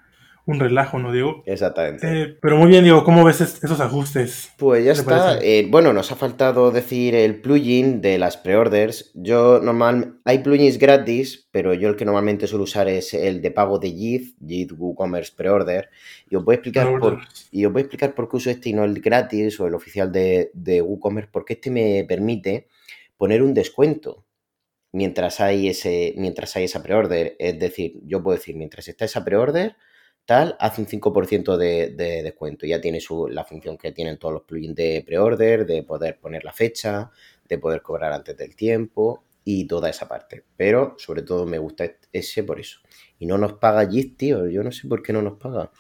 un 0.49 0.61
relajo, 0.61 0.99
¿no, 0.99 1.13
Diego? 1.13 1.43
Exactamente. 1.45 2.23
Eh, 2.23 2.39
pero 2.41 2.57
muy 2.57 2.69
bien, 2.69 2.83
Diego, 2.83 3.05
¿cómo 3.05 3.23
ves 3.23 3.41
esos 3.41 3.81
ajustes? 3.81 4.51
Pues 4.57 4.85
ya 4.85 4.93
está. 4.93 5.39
Eh, 5.43 5.67
bueno, 5.69 5.93
nos 5.93 6.11
ha 6.11 6.17
faltado 6.17 6.71
decir 6.71 7.15
el 7.15 7.41
plugin 7.43 8.01
de 8.01 8.19
las 8.19 8.39
preorders. 8.39 9.11
Yo 9.15 9.61
normal, 9.61 10.21
hay 10.25 10.39
plugins 10.39 10.79
gratis, 10.79 11.49
pero 11.51 11.75
yo 11.75 11.91
el 11.91 11.97
que 11.97 12.07
normalmente 12.07 12.47
suelo 12.47 12.65
usar 12.65 12.89
es 12.89 13.13
el 13.13 13.43
de 13.43 13.51
pago 13.51 13.79
de 13.79 13.91
JIT, 13.91 14.39
JIT 14.47 14.73
WooCommerce 14.73 15.33
Preorder. 15.37 15.91
Y 16.31 16.37
os 16.37 16.45
voy 16.45 16.55
a 16.55 16.57
explicar 16.57 16.99
por, 16.99 17.21
y 17.51 17.67
os 17.67 17.73
voy 17.73 17.81
a 17.81 17.83
explicar 17.83 18.15
por 18.15 18.31
qué 18.31 18.37
uso 18.37 18.49
este 18.49 18.71
y 18.71 18.73
no 18.73 18.85
el 18.85 19.01
gratis 19.01 19.61
o 19.61 19.67
el 19.67 19.75
oficial 19.75 20.11
de, 20.11 20.51
de 20.55 20.81
WooCommerce, 20.81 21.29
porque 21.31 21.53
este 21.55 21.71
me 21.71 22.07
permite 22.09 22.69
poner 23.19 23.43
un 23.43 23.53
descuento 23.53 24.25
mientras 24.93 25.41
hay 25.41 25.69
ese, 25.69 26.15
mientras 26.17 26.57
hay 26.57 26.65
esa 26.65 26.83
preorder. 26.83 27.37
Es 27.39 27.59
decir, 27.59 28.01
yo 28.05 28.23
puedo 28.23 28.39
decir, 28.39 28.57
mientras 28.57 28.89
está 28.89 29.05
esa 29.05 29.25
preorder, 29.25 29.77
tal, 30.29 30.57
hace 30.61 30.83
un 30.83 30.87
5% 30.87 31.57
de, 31.57 31.95
de, 31.97 32.23
descuento. 32.23 32.67
Ya 32.67 32.83
tiene 32.83 33.01
su, 33.01 33.29
la 33.29 33.45
función 33.45 33.79
que 33.79 33.93
tienen 33.93 34.19
todos 34.19 34.35
los 34.35 34.43
plugins 34.43 34.75
de 34.75 35.03
pre-order, 35.07 35.65
de 35.65 35.83
poder 35.83 36.19
poner 36.19 36.45
la 36.45 36.53
fecha, 36.53 37.11
de 37.49 37.57
poder 37.57 37.81
cobrar 37.81 38.13
antes 38.13 38.37
del 38.37 38.55
tiempo 38.55 39.25
y 39.43 39.67
toda 39.67 39.89
esa 39.89 40.07
parte. 40.07 40.45
Pero 40.55 40.97
sobre 40.99 41.23
todo 41.23 41.47
me 41.47 41.57
gusta 41.57 41.91
ese 42.13 42.45
por 42.45 42.61
eso. 42.61 42.81
Y 43.19 43.25
no 43.25 43.39
nos 43.39 43.55
paga 43.55 43.89
Git, 43.89 44.19
tío. 44.19 44.47
Yo 44.49 44.63
no 44.63 44.71
sé 44.71 44.87
por 44.87 45.03
qué 45.03 45.15
no 45.15 45.23
nos 45.23 45.39
paga. 45.39 45.71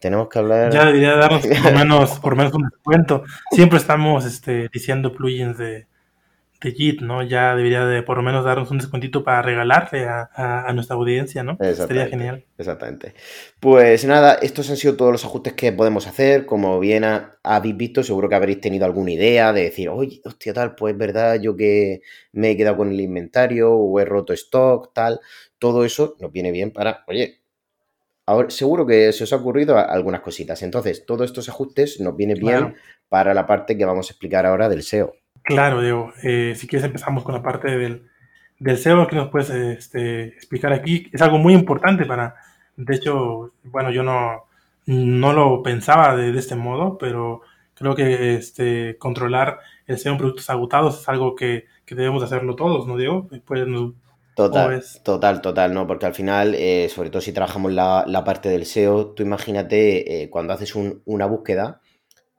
Tenemos 0.00 0.28
que 0.28 0.40
hablar. 0.40 0.72
Ya 0.72 0.84
debería 0.84 1.14
darnos 1.14 1.46
por 1.62 1.72
menos, 1.72 2.18
por 2.18 2.34
menos 2.34 2.54
un 2.54 2.68
descuento. 2.68 3.22
Siempre 3.52 3.78
estamos 3.78 4.24
este, 4.24 4.68
diciendo 4.72 5.12
plugins 5.12 5.58
de, 5.58 5.86
de 6.60 6.72
JIT, 6.72 7.02
¿no? 7.02 7.22
Ya 7.22 7.54
debería 7.54 7.84
de 7.84 8.02
por 8.02 8.16
lo 8.16 8.22
menos 8.22 8.44
darnos 8.44 8.70
un 8.70 8.78
descuentito 8.78 9.24
para 9.24 9.42
regalarle 9.42 10.06
a, 10.06 10.70
nuestra 10.74 10.96
audiencia, 10.96 11.42
¿no? 11.42 11.58
Sería 11.60 12.06
genial. 12.06 12.44
Exactamente. 12.58 13.14
Pues 13.60 14.04
nada, 14.04 14.34
estos 14.40 14.70
han 14.70 14.76
sido 14.76 14.96
todos 14.96 15.12
los 15.12 15.24
ajustes 15.24 15.52
que 15.54 15.72
podemos 15.72 16.06
hacer. 16.06 16.46
Como 16.46 16.78
bien 16.80 17.04
habéis 17.42 17.76
visto, 17.76 18.02
seguro 18.02 18.28
que 18.28 18.34
habréis 18.34 18.60
tenido 18.60 18.84
alguna 18.84 19.12
idea 19.12 19.52
de 19.52 19.62
decir, 19.62 19.88
oye, 19.88 20.20
hostia, 20.24 20.52
tal, 20.54 20.74
pues 20.74 20.92
es 20.92 20.98
verdad, 20.98 21.40
yo 21.40 21.56
que 21.56 22.00
me 22.32 22.50
he 22.50 22.56
quedado 22.56 22.76
con 22.76 22.90
el 22.90 23.00
inventario 23.00 23.72
o 23.72 24.00
he 24.00 24.04
roto 24.04 24.32
stock, 24.32 24.92
tal. 24.94 25.20
Todo 25.58 25.84
eso 25.84 26.16
nos 26.20 26.32
viene 26.32 26.50
bien 26.52 26.70
para, 26.70 27.04
oye, 27.06 27.40
Ahora, 28.28 28.50
seguro 28.50 28.84
que 28.84 29.12
se 29.12 29.22
os 29.22 29.32
ha 29.32 29.36
ocurrido 29.36 29.78
algunas 29.78 30.20
cositas. 30.20 30.60
Entonces, 30.62 31.06
todos 31.06 31.26
estos 31.26 31.48
ajustes 31.48 32.00
nos 32.00 32.16
vienen 32.16 32.40
bien 32.40 32.74
para 33.08 33.32
la 33.34 33.46
parte 33.46 33.78
que 33.78 33.84
vamos 33.84 34.10
a 34.10 34.12
explicar 34.14 34.44
ahora 34.46 34.68
del 34.68 34.82
SEO. 34.82 35.14
Claro, 35.46 35.80
Diego. 35.80 36.12
Eh, 36.24 36.54
si 36.56 36.66
quieres 36.66 36.84
empezamos 36.84 37.22
con 37.22 37.34
la 37.34 37.42
parte 37.42 37.70
del, 37.78 38.08
del 38.58 38.78
SEO 38.78 39.06
que 39.06 39.14
nos 39.14 39.28
puedes 39.28 39.48
este, 39.50 40.24
explicar 40.24 40.72
aquí. 40.72 41.08
Es 41.12 41.22
algo 41.22 41.38
muy 41.38 41.54
importante 41.54 42.04
para, 42.04 42.34
de 42.76 42.96
hecho, 42.96 43.52
bueno, 43.62 43.92
yo 43.92 44.02
no, 44.02 44.46
no 44.86 45.32
lo 45.32 45.62
pensaba 45.62 46.16
de, 46.16 46.36
este 46.36 46.56
modo, 46.56 46.98
pero 46.98 47.42
creo 47.74 47.94
que 47.94 48.34
este, 48.34 48.98
controlar 48.98 49.60
el 49.86 49.98
SEO 49.98 50.12
en 50.12 50.18
productos 50.18 50.50
agotados 50.50 51.00
es 51.00 51.08
algo 51.08 51.36
que, 51.36 51.66
que 51.84 51.94
debemos 51.94 52.24
hacerlo 52.24 52.56
todos, 52.56 52.88
¿no, 52.88 52.96
Diego? 52.96 53.28
Después 53.30 53.68
nos, 53.68 53.92
Total, 54.34 54.82
total, 55.02 55.40
total, 55.40 55.72
no, 55.72 55.86
porque 55.86 56.04
al 56.04 56.12
final, 56.12 56.54
eh, 56.56 56.90
sobre 56.90 57.08
todo 57.08 57.22
si 57.22 57.32
trabajamos 57.32 57.72
la, 57.72 58.04
la 58.06 58.22
parte 58.22 58.50
del 58.50 58.66
SEO, 58.66 59.14
tú 59.14 59.22
imagínate 59.22 60.24
eh, 60.24 60.28
cuando 60.28 60.52
haces 60.52 60.74
una 60.74 61.24
búsqueda, 61.24 61.80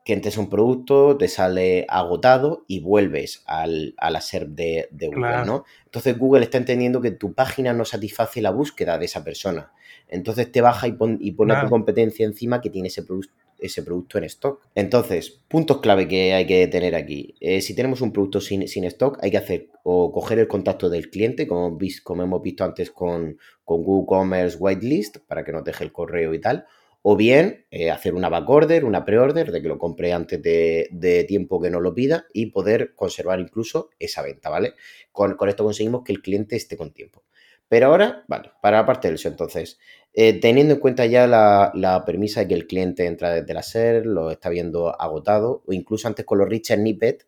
que 0.07 0.13
entres 0.13 0.37
a 0.37 0.39
un 0.39 0.49
producto, 0.49 1.17
te 1.17 1.27
sale 1.27 1.85
agotado 1.89 2.63
y 2.65 2.79
vuelves 2.79 3.43
al, 3.45 3.93
a 3.97 4.09
la 4.09 4.21
SERP 4.21 4.51
de, 4.51 4.87
Google, 5.13 5.43
¿no? 5.45 5.65
Entonces 5.83 6.17
Google 6.17 6.45
está 6.45 6.57
entendiendo 6.57 7.01
que 7.01 7.11
tu 7.11 7.33
página 7.33 7.73
no 7.73 7.83
satisface 7.83 8.41
la 8.41 8.51
búsqueda 8.51 8.97
de 8.97 9.03
esa 9.03 9.25
persona. 9.25 9.73
Entonces 10.07 10.49
te 10.49 10.61
baja 10.61 10.87
y, 10.87 10.95
y 11.19 11.33
pone 11.33 11.55
a 11.55 11.61
tu 11.61 11.69
competencia 11.69 12.25
encima 12.25 12.61
que 12.61 12.69
tiene 12.69 12.87
ese, 12.87 13.03
producto 13.03 13.33
ese 13.59 13.83
producto 13.83 14.17
en 14.17 14.23
stock. 14.23 14.61
Entonces, 14.75 15.41
puntos 15.49 15.81
clave 15.81 16.07
que 16.07 16.33
hay 16.33 16.47
que 16.47 16.65
tener 16.67 16.95
aquí. 16.95 17.35
Eh, 17.41 17.59
si 17.59 17.75
tenemos 17.75 17.99
un 17.99 18.13
producto 18.13 18.39
sin, 18.39 18.65
sin, 18.69 18.85
stock, 18.85 19.19
hay 19.21 19.31
que 19.31 19.37
hacer 19.37 19.71
o 19.83 20.13
coger 20.13 20.39
el 20.39 20.47
contacto 20.47 20.89
del 20.89 21.09
cliente, 21.09 21.47
como, 21.47 21.77
como 22.05 22.23
hemos 22.23 22.41
visto 22.41 22.63
antes 22.63 22.91
con, 22.91 23.37
con 23.65 23.81
WooCommerce 23.83 24.55
Whitelist, 24.57 25.17
para 25.27 25.43
que 25.43 25.51
nos 25.51 25.65
deje 25.65 25.83
el 25.83 25.91
correo 25.91 26.33
y 26.33 26.39
tal. 26.39 26.65
O 27.09 27.15
bien 27.15 27.65
eh, 27.71 27.89
hacer 27.89 28.13
una 28.15 28.27
backorder, 28.27 28.83
una 28.83 29.05
preorder, 29.05 29.53
de 29.53 29.61
que 29.61 29.69
lo 29.69 29.77
compre 29.77 30.11
antes 30.11 30.41
de, 30.41 31.25
tiempo 31.25 31.61
que 31.61 31.69
no 31.69 31.79
lo 31.79 31.93
pida 31.93 32.25
y 32.33 32.47
poder 32.47 32.95
conservar 32.95 33.39
incluso 33.39 33.91
esa 33.97 34.21
venta, 34.21 34.49
¿vale? 34.49 34.73
Con, 35.13 35.35
con 35.37 35.47
esto 35.47 35.63
conseguimos 35.63 36.03
que 36.03 36.11
el 36.11 36.21
cliente 36.21 36.57
esté 36.57 36.75
con 36.75 36.91
tiempo. 36.91 37.23
Pero 37.69 37.87
ahora, 37.87 38.25
vale, 38.27 38.51
para 38.61 38.79
la 38.79 38.85
parte 38.85 39.07
del 39.07 39.17
SEO, 39.17 39.31
entonces, 39.31 39.79
eh, 40.11 40.37
teniendo 40.41 40.73
en 40.73 40.81
cuenta 40.81 41.05
ya 41.05 41.27
la, 41.27 42.03
premisa 42.05 42.41
de 42.41 42.49
que 42.49 42.55
el 42.55 42.67
cliente 42.67 43.05
entra 43.05 43.33
desde 43.33 43.53
la 43.53 43.63
SER, 43.63 44.05
lo 44.05 44.29
está 44.29 44.49
viendo 44.49 44.89
agotado, 44.99 45.63
o 45.65 45.71
incluso 45.71 46.09
antes 46.09 46.25
con 46.25 46.37
los 46.39 46.49
Rich 46.49 46.73
Snippets, 46.73 47.25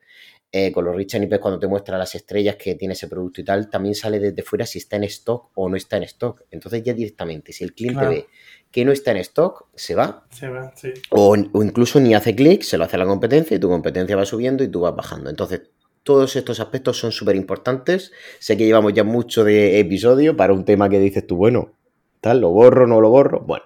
eh, 0.51 0.71
con 0.73 0.83
los 0.83 0.95
Rich 0.95 1.11
Snippets 1.11 1.41
cuando 1.41 1.59
te 1.59 1.67
muestra 1.67 1.97
las 1.97 2.15
estrellas 2.15 2.55
que 2.55 2.75
tiene 2.75 2.95
ese 2.95 3.07
producto 3.07 3.39
y 3.39 3.43
tal, 3.45 3.69
también 3.69 3.95
sale 3.95 4.19
desde 4.19 4.41
fuera 4.41 4.65
si 4.65 4.79
está 4.79 4.95
en 4.95 5.03
stock 5.03 5.51
o 5.53 5.69
no 5.69 5.77
está 5.77 5.97
en 5.97 6.03
stock. 6.03 6.43
Entonces 6.51 6.81
ya 6.83 6.93
directamente, 6.93 7.53
si 7.53 7.63
el 7.63 7.73
cliente 7.73 8.05
ve 8.07 8.27
que 8.71 8.85
no 8.85 8.91
está 8.91 9.11
en 9.11 9.17
stock, 9.17 9.65
se 9.75 9.95
va. 9.95 10.25
Se 10.29 10.47
va, 10.47 10.71
sí. 10.75 10.89
O, 11.09 11.35
o 11.51 11.63
incluso 11.63 11.99
ni 11.99 12.13
hace 12.13 12.35
clic, 12.35 12.61
se 12.61 12.77
lo 12.77 12.83
hace 12.83 12.95
a 12.95 12.99
la 12.99 13.05
competencia 13.05 13.57
y 13.57 13.59
tu 13.59 13.69
competencia 13.69 14.15
va 14.15 14.25
subiendo 14.25 14.63
y 14.63 14.67
tú 14.67 14.81
vas 14.81 14.95
bajando. 14.95 15.29
Entonces 15.29 15.61
todos 16.03 16.35
estos 16.35 16.59
aspectos 16.59 16.97
son 16.97 17.11
súper 17.11 17.35
importantes. 17.35 18.11
Sé 18.39 18.57
que 18.57 18.65
llevamos 18.65 18.93
ya 18.93 19.03
mucho 19.03 19.43
de 19.43 19.79
episodio 19.79 20.35
para 20.35 20.53
un 20.53 20.65
tema 20.65 20.89
que 20.89 20.99
dices 20.99 21.25
tú, 21.27 21.35
bueno, 21.35 21.73
tal, 22.21 22.41
lo 22.41 22.49
borro, 22.49 22.87
no 22.87 23.01
lo 23.01 23.09
borro. 23.09 23.41
Bueno, 23.41 23.65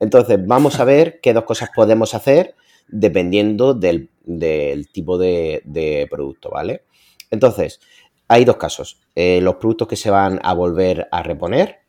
entonces 0.00 0.38
vamos 0.46 0.80
a 0.80 0.84
ver 0.84 1.20
qué 1.20 1.32
dos 1.32 1.44
cosas 1.44 1.70
podemos 1.74 2.14
hacer 2.14 2.54
dependiendo 2.88 3.74
del, 3.74 4.10
tipo 4.92 5.18
de, 5.18 6.06
producto, 6.10 6.50
¿vale? 6.50 6.84
Entonces, 7.30 7.80
hay 8.28 8.44
dos 8.44 8.56
casos. 8.56 9.00
Eh, 9.14 9.40
los 9.40 9.56
productos 9.56 9.88
que 9.88 9.96
se 9.96 10.10
van 10.10 10.40
a 10.42 10.52
volver 10.52 11.08
a 11.10 11.22
reponer 11.22 11.81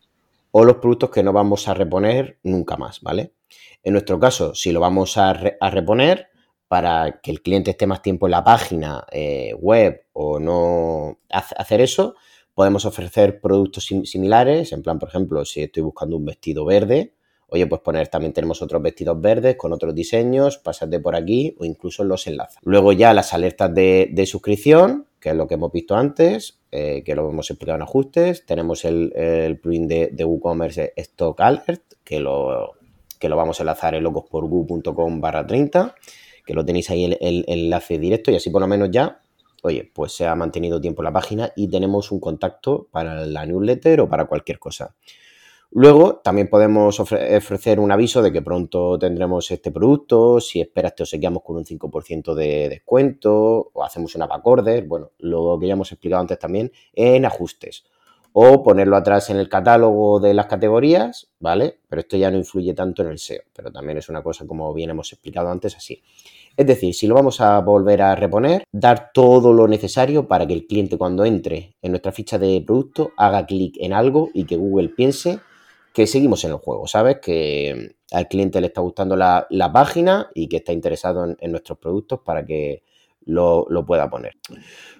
o 0.55 0.63
los 0.63 0.77
productos 0.77 1.09
que 1.09 1.23
no 1.23 1.33
vamos 1.33 1.67
a 1.67 1.73
reponer 1.73 2.37
nunca 2.43 2.77
más, 2.77 3.01
¿vale? 3.01 3.33
En 3.81 3.93
nuestro 3.93 4.19
caso, 4.19 4.53
si 4.53 4.71
lo 4.71 4.79
vamos 4.79 5.17
a, 5.17 5.33
reponer, 5.33 6.27
para 6.67 7.19
que 7.21 7.31
el 7.31 7.41
cliente 7.41 7.71
esté 7.71 7.87
más 7.87 8.03
tiempo 8.03 8.27
en 8.27 8.31
la 8.31 8.43
página 8.43 9.03
eh, 9.11 9.55
web 9.59 10.05
o 10.13 10.39
no 10.39 11.19
hacer 11.29 11.81
eso, 11.81 12.15
podemos 12.53 12.85
ofrecer 12.85 13.41
productos 13.41 13.85
similares, 13.85 14.71
en 14.73 14.83
plan, 14.83 14.99
por 14.99 15.09
ejemplo, 15.09 15.43
si 15.43 15.63
estoy 15.63 15.81
buscando 15.81 16.17
un 16.17 16.25
vestido 16.25 16.65
verde, 16.65 17.15
oye, 17.47 17.65
pues 17.65 17.81
poner 17.81 18.07
también 18.07 18.33
tenemos 18.33 18.61
otros 18.61 18.81
vestidos 18.81 19.19
verdes 19.19 19.55
con 19.55 19.73
otros 19.73 19.95
diseños, 19.95 20.59
pasarte 20.59 20.99
por 20.99 21.15
aquí 21.15 21.55
o 21.59 21.65
incluso 21.65 22.03
los 22.03 22.27
enlaces. 22.27 22.57
Luego 22.61 22.93
ya 22.93 23.13
las 23.13 23.33
alertas 23.33 23.73
de, 23.73 24.23
suscripción, 24.27 25.07
que 25.23 25.29
es 25.29 25.35
lo 25.37 25.47
que 25.47 25.53
hemos 25.53 25.71
visto 25.71 25.95
antes, 25.95 26.59
eh, 26.69 27.01
que 27.05 27.15
lo 27.15 27.29
hemos 27.29 27.49
explicado 27.49 27.77
en 27.77 27.83
ajustes. 27.83 28.45
Tenemos 28.45 28.83
el, 28.83 29.13
el 29.15 29.57
plugin 29.57 29.87
de, 29.87 30.25
WooCommerce 30.25 30.91
Stock 30.97 31.39
Alert, 31.39 31.81
que 32.03 32.19
lo, 32.19 32.73
que 33.19 33.29
lo 33.29 33.37
vamos 33.37 33.57
a 33.57 33.63
enlazar 33.63 33.95
en 33.95 34.03
locosporgu.com 34.03 35.21
barra 35.21 35.47
30 35.47 35.95
que 36.45 36.53
lo 36.53 36.65
tenéis 36.65 36.89
ahí 36.89 37.05
el, 37.05 37.45
enlace 37.47 37.97
directo 37.97 38.31
y 38.31 38.35
así 38.35 38.49
por 38.49 38.59
lo 38.61 38.67
menos 38.67 38.89
ya, 38.91 39.21
oye, 39.61 39.89
pues 39.93 40.11
se 40.11 40.27
ha 40.27 40.35
mantenido 40.35 40.81
tiempo 40.81 41.03
la 41.03 41.13
página 41.13 41.53
y 41.55 41.69
tenemos 41.69 42.11
un 42.11 42.19
contacto 42.19 42.89
para 42.91 43.25
la 43.25 43.45
newsletter 43.45 44.01
o 44.01 44.09
para 44.09 44.25
cualquier 44.25 44.59
cosa. 44.59 44.93
Luego 45.75 46.17
también 46.17 46.49
podemos 46.49 46.99
ofrecer 46.99 47.79
un 47.79 47.91
aviso 47.91 48.21
de 48.21 48.31
que 48.31 48.43
pronto 48.43 48.99
tendremos 48.99 49.49
este 49.49 49.71
producto, 49.71 50.39
si 50.39 50.61
esperas 50.61 50.93
te 50.93 51.01
obsequiamos 51.01 51.41
con 51.41 51.55
un 51.55 51.65
5% 51.65 52.35
de 52.35 52.69
descuento 52.69 53.71
o 53.73 53.83
hacemos 53.83 54.13
una 54.13 54.27
backorder, 54.27 54.85
bueno, 54.85 55.13
lo 55.17 55.57
que 55.59 55.65
ya 55.65 55.73
hemos 55.73 55.91
explicado 55.91 56.21
antes 56.21 56.37
también 56.37 56.71
en 56.93 57.25
ajustes. 57.25 57.85
O 58.33 58.61
ponerlo 58.61 58.95
atrás 58.95 59.31
en 59.31 59.37
el 59.37 59.49
catálogo 59.49 60.19
de 60.19 60.35
las 60.35 60.45
categorías, 60.45 61.31
¿vale? 61.39 61.79
Pero 61.89 62.01
esto 62.01 62.17
ya 62.17 62.29
no 62.29 62.37
influye 62.37 62.75
tanto 62.75 63.01
en 63.01 63.09
el 63.09 63.17
SEO, 63.17 63.41
pero 63.55 63.71
también 63.71 63.97
es 63.97 64.09
una 64.09 64.21
cosa 64.21 64.45
como 64.45 64.71
bien 64.75 64.91
hemos 64.91 65.11
explicado 65.11 65.49
antes 65.49 65.75
así. 65.75 66.03
Es 66.55 66.67
decir, 66.67 66.93
si 66.93 67.07
lo 67.07 67.15
vamos 67.15 67.41
a 67.41 67.59
volver 67.61 68.03
a 68.03 68.15
reponer, 68.15 68.63
dar 68.71 69.09
todo 69.11 69.51
lo 69.53 69.67
necesario 69.67 70.27
para 70.27 70.45
que 70.45 70.53
el 70.53 70.67
cliente 70.67 70.99
cuando 70.99 71.25
entre 71.25 71.77
en 71.81 71.91
nuestra 71.93 72.11
ficha 72.11 72.37
de 72.37 72.61
producto 72.63 73.11
haga 73.17 73.47
clic 73.47 73.77
en 73.79 73.93
algo 73.93 74.29
y 74.35 74.45
que 74.45 74.55
Google 74.55 74.89
piense 74.89 75.39
que 75.93 76.07
seguimos 76.07 76.43
en 76.43 76.51
el 76.51 76.57
juego, 76.57 76.87
¿sabes? 76.87 77.19
Que 77.21 77.95
al 78.11 78.27
cliente 78.27 78.59
le 78.59 78.67
está 78.67 78.81
gustando 78.81 79.15
la, 79.15 79.47
página 79.71 80.29
y 80.33 80.49
que 80.49 80.57
está 80.57 80.73
interesado 80.73 81.35
en, 81.39 81.51
nuestros 81.51 81.77
productos 81.77 82.19
para 82.25 82.45
que 82.45 82.83
lo, 83.25 83.65
lo, 83.69 83.85
pueda 83.85 84.09
poner. 84.09 84.33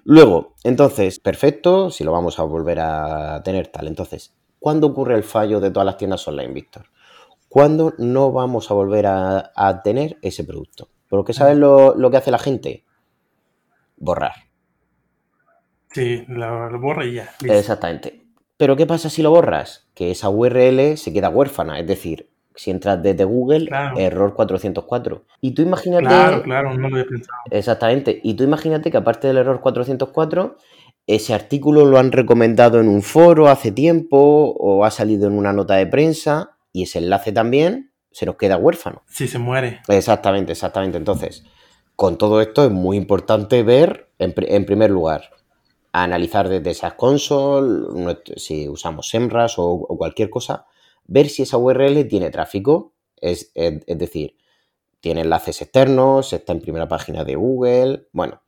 Luego, 0.04 0.54
entonces, 0.62 1.20
perfecto, 1.20 1.90
si 1.90 2.04
lo 2.04 2.12
vamos 2.12 2.38
a 2.38 2.44
volver 2.44 2.78
a 2.80 3.42
tener 3.44 3.68
tal. 3.68 3.88
Entonces, 3.88 4.34
¿cuándo 4.58 4.86
ocurre 4.86 5.16
el 5.16 5.24
fallo 5.24 5.60
de 5.60 5.70
todas 5.70 5.84
las 5.84 5.98
tiendas 5.98 6.26
online, 6.26 6.54
Víctor? 6.54 6.86
¿Cuándo 7.48 7.92
no 7.98 8.32
vamos 8.32 8.70
a 8.70 8.74
volver 8.74 9.06
a, 9.06 9.52
a 9.54 9.82
tener 9.82 10.16
ese 10.22 10.44
producto? 10.44 10.88
¿Pero 11.14 11.24
qué 11.24 11.32
sabes 11.32 11.56
lo, 11.56 12.10
que 12.10 12.16
hace 12.16 12.32
la 12.32 12.38
gente? 12.38 12.84
Borrar. 13.96 14.32
Sí, 15.92 16.24
lo, 16.26 16.80
borra 16.80 17.04
y 17.04 17.14
ya. 17.14 17.30
Exactamente. 17.44 18.23
Pero 18.56 18.76
¿qué 18.76 18.86
pasa 18.86 19.10
si 19.10 19.22
lo 19.22 19.30
borras? 19.30 19.88
Que 19.94 20.10
esa 20.10 20.28
URL 20.28 20.96
se 20.96 21.12
queda 21.12 21.28
huérfana. 21.28 21.78
Es 21.80 21.86
decir, 21.86 22.28
si 22.54 22.70
entras 22.70 23.02
desde 23.02 23.24
Google, 23.24 23.68
error 23.96 24.34
404. 24.34 25.24
Y 25.40 25.52
tú 25.52 25.62
imagínate. 25.62 26.06
Claro, 26.06 26.42
claro, 26.42 26.74
no 26.74 26.88
lo 26.88 26.98
he 26.98 27.04
pensado. 27.04 27.38
Exactamente. 27.50 28.20
Y 28.22 28.34
tú 28.34 28.44
imagínate 28.44 28.90
que 28.90 28.96
aparte 28.96 29.26
del 29.26 29.38
error 29.38 29.60
404, 29.60 30.56
ese 31.06 31.34
artículo 31.34 31.84
lo 31.84 31.98
han 31.98 32.12
recomendado 32.12 32.80
en 32.80 32.88
un 32.88 33.02
foro 33.02 33.48
hace 33.48 33.72
tiempo 33.72 34.54
o 34.58 34.84
ha 34.84 34.90
salido 34.90 35.26
en 35.26 35.36
una 35.36 35.52
nota 35.52 35.74
de 35.74 35.86
prensa 35.86 36.56
y 36.72 36.84
ese 36.84 36.98
enlace 36.98 37.32
también 37.32 37.92
se 38.10 38.26
nos 38.26 38.36
queda 38.36 38.56
huérfano. 38.56 39.02
Sí, 39.08 39.28
se 39.28 39.38
muere. 39.38 39.80
Exactamente, 39.88 40.52
exactamente. 40.52 40.96
Entonces, 40.96 41.44
con 41.96 42.16
todo 42.16 42.40
esto 42.40 42.64
es 42.64 42.70
muy 42.70 42.96
importante 42.96 43.62
ver, 43.62 44.08
en, 44.18 44.32
primer 44.64 44.90
lugar, 44.90 45.30
analizar 46.02 46.48
desde 46.48 46.70
esas 46.70 46.94
consoles, 46.94 48.18
si 48.36 48.68
usamos 48.68 49.08
SEMRAS 49.08 49.54
o, 49.58 49.86
cualquier 49.96 50.28
cosa, 50.28 50.66
ver 51.06 51.28
si 51.28 51.42
esa 51.42 51.56
URL 51.56 52.08
tiene 52.08 52.30
tráfico, 52.30 52.94
es, 53.20 53.52
es, 53.54 53.84
decir, 53.86 54.36
tiene 54.98 55.20
enlaces 55.20 55.62
externos, 55.62 56.32
está 56.32 56.52
en 56.52 56.60
primera 56.60 56.88
página 56.88 57.22
de 57.22 57.36
Google, 57.36 58.08
bueno, 58.10 58.42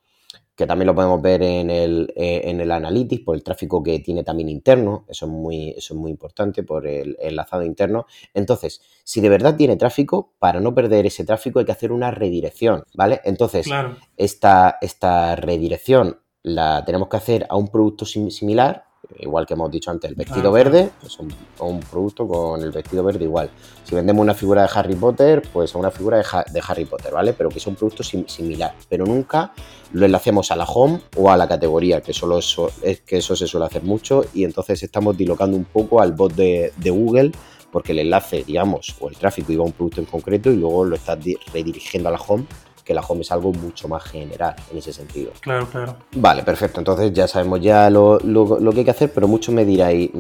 que 0.56 0.66
también 0.66 0.86
lo 0.86 0.94
podemos 0.96 1.22
ver 1.22 1.40
en 1.42 1.70
el, 1.70 2.12
eh, 2.16 2.40
en 2.46 2.60
el 2.60 2.72
Analytics 2.72 3.22
por 3.22 3.36
el 3.36 3.44
tráfico 3.44 3.80
que 3.80 4.00
tiene 4.00 4.24
también 4.24 4.48
interno, 4.48 5.04
eso 5.06 5.26
es 5.26 5.32
muy, 5.32 5.70
eso 5.70 5.94
es 5.94 6.00
muy 6.00 6.10
importante 6.10 6.64
por 6.64 6.84
el, 6.84 7.16
enlazado 7.20 7.62
interno. 7.62 8.06
Entonces, 8.34 8.82
si 9.04 9.20
de 9.20 9.28
verdad 9.28 9.54
tiene 9.54 9.76
tráfico, 9.76 10.32
para 10.40 10.58
no 10.58 10.74
perder 10.74 11.06
ese 11.06 11.24
tráfico 11.24 11.60
hay 11.60 11.64
que 11.64 11.72
hacer 11.72 11.92
una 11.92 12.10
redirección, 12.10 12.82
¿vale? 12.94 13.20
Entonces, 13.24 13.68
esta, 14.16 14.78
esta 14.80 15.36
redirección 15.36 16.18
la 16.46 16.84
tenemos 16.84 17.08
que 17.08 17.16
hacer 17.16 17.44
a 17.48 17.56
un 17.56 17.66
producto 17.66 18.04
similar, 18.06 18.84
igual 19.18 19.46
que 19.46 19.54
hemos 19.54 19.68
dicho 19.68 19.90
antes, 19.90 20.08
el 20.08 20.14
vestido 20.16 20.48
Ah, 20.50 20.52
verde, 20.52 20.90
pues 21.00 21.18
un, 21.18 21.32
un 21.58 21.80
producto 21.80 22.26
con 22.28 22.62
el 22.62 22.70
vestido 22.70 23.02
verde 23.02 23.24
igual. 23.24 23.50
Si 23.82 23.96
vendemos 23.96 24.22
una 24.22 24.32
figura 24.34 24.62
de 24.62 24.68
Harry 24.72 24.94
Potter, 24.94 25.42
pues 25.52 25.74
a 25.74 25.78
una 25.78 25.90
figura 25.90 26.18
de, 26.18 26.24
Ha- 26.30 26.44
de 26.48 26.62
Harry 26.68 26.84
Potter, 26.84 27.12
¿vale? 27.12 27.32
Pero 27.32 27.48
que 27.48 27.58
sea 27.58 27.70
un 27.72 27.76
producto 27.76 28.04
sim- 28.04 28.28
similar. 28.28 28.74
Pero 28.88 29.04
nunca 29.06 29.52
lo 29.92 30.06
enlacemos 30.06 30.52
a 30.52 30.56
la 30.56 30.64
home 30.64 31.00
o 31.16 31.30
a 31.32 31.36
la 31.36 31.48
categoría, 31.48 32.00
que 32.00 32.12
solo 32.12 32.38
eso, 32.38 32.70
es 32.80 33.00
que 33.00 33.16
eso 33.18 33.34
se 33.34 33.48
suele 33.48 33.66
hacer 33.66 33.82
mucho 33.82 34.24
y 34.32 34.44
entonces 34.44 34.80
estamos 34.84 35.16
dilocando 35.16 35.56
un 35.56 35.64
poco 35.64 36.00
al 36.00 36.12
bot 36.12 36.32
de, 36.34 36.72
de 36.76 36.90
Google 36.90 37.32
porque 37.72 37.90
el 37.90 37.98
enlace, 37.98 38.44
digamos, 38.44 38.94
o 39.00 39.08
el 39.08 39.16
tráfico 39.16 39.52
iba 39.52 39.62
a 39.64 39.66
un 39.66 39.72
producto 39.72 40.00
en 40.00 40.06
concreto 40.06 40.50
y 40.52 40.56
luego 40.56 40.84
lo 40.84 40.94
estás 40.94 41.22
di- 41.22 41.36
redirigiendo 41.52 42.08
a 42.08 42.12
la 42.12 42.18
home, 42.20 42.46
que 42.86 42.94
la 42.94 43.00
home 43.02 43.22
es 43.22 43.32
algo 43.32 43.52
mucho 43.52 43.88
más 43.88 44.04
general 44.04 44.54
en 44.70 44.78
ese 44.78 44.92
sentido. 44.92 45.32
Claro, 45.40 45.66
claro. 45.66 45.96
Vale, 46.14 46.42
perfecto. 46.44 46.78
Entonces 46.80 47.12
ya 47.12 47.26
sabemos 47.26 47.60
ya 47.60 47.90
lo, 47.90 48.18
lo- 48.20 48.60
lo 48.60 48.72
que 48.72 48.78
hay 48.78 48.84
que 48.84 48.90
hacer, 48.92 49.12
pero 49.12 49.26
muchos 49.28 49.52
me 49.54 49.64
diréis, 49.64 50.10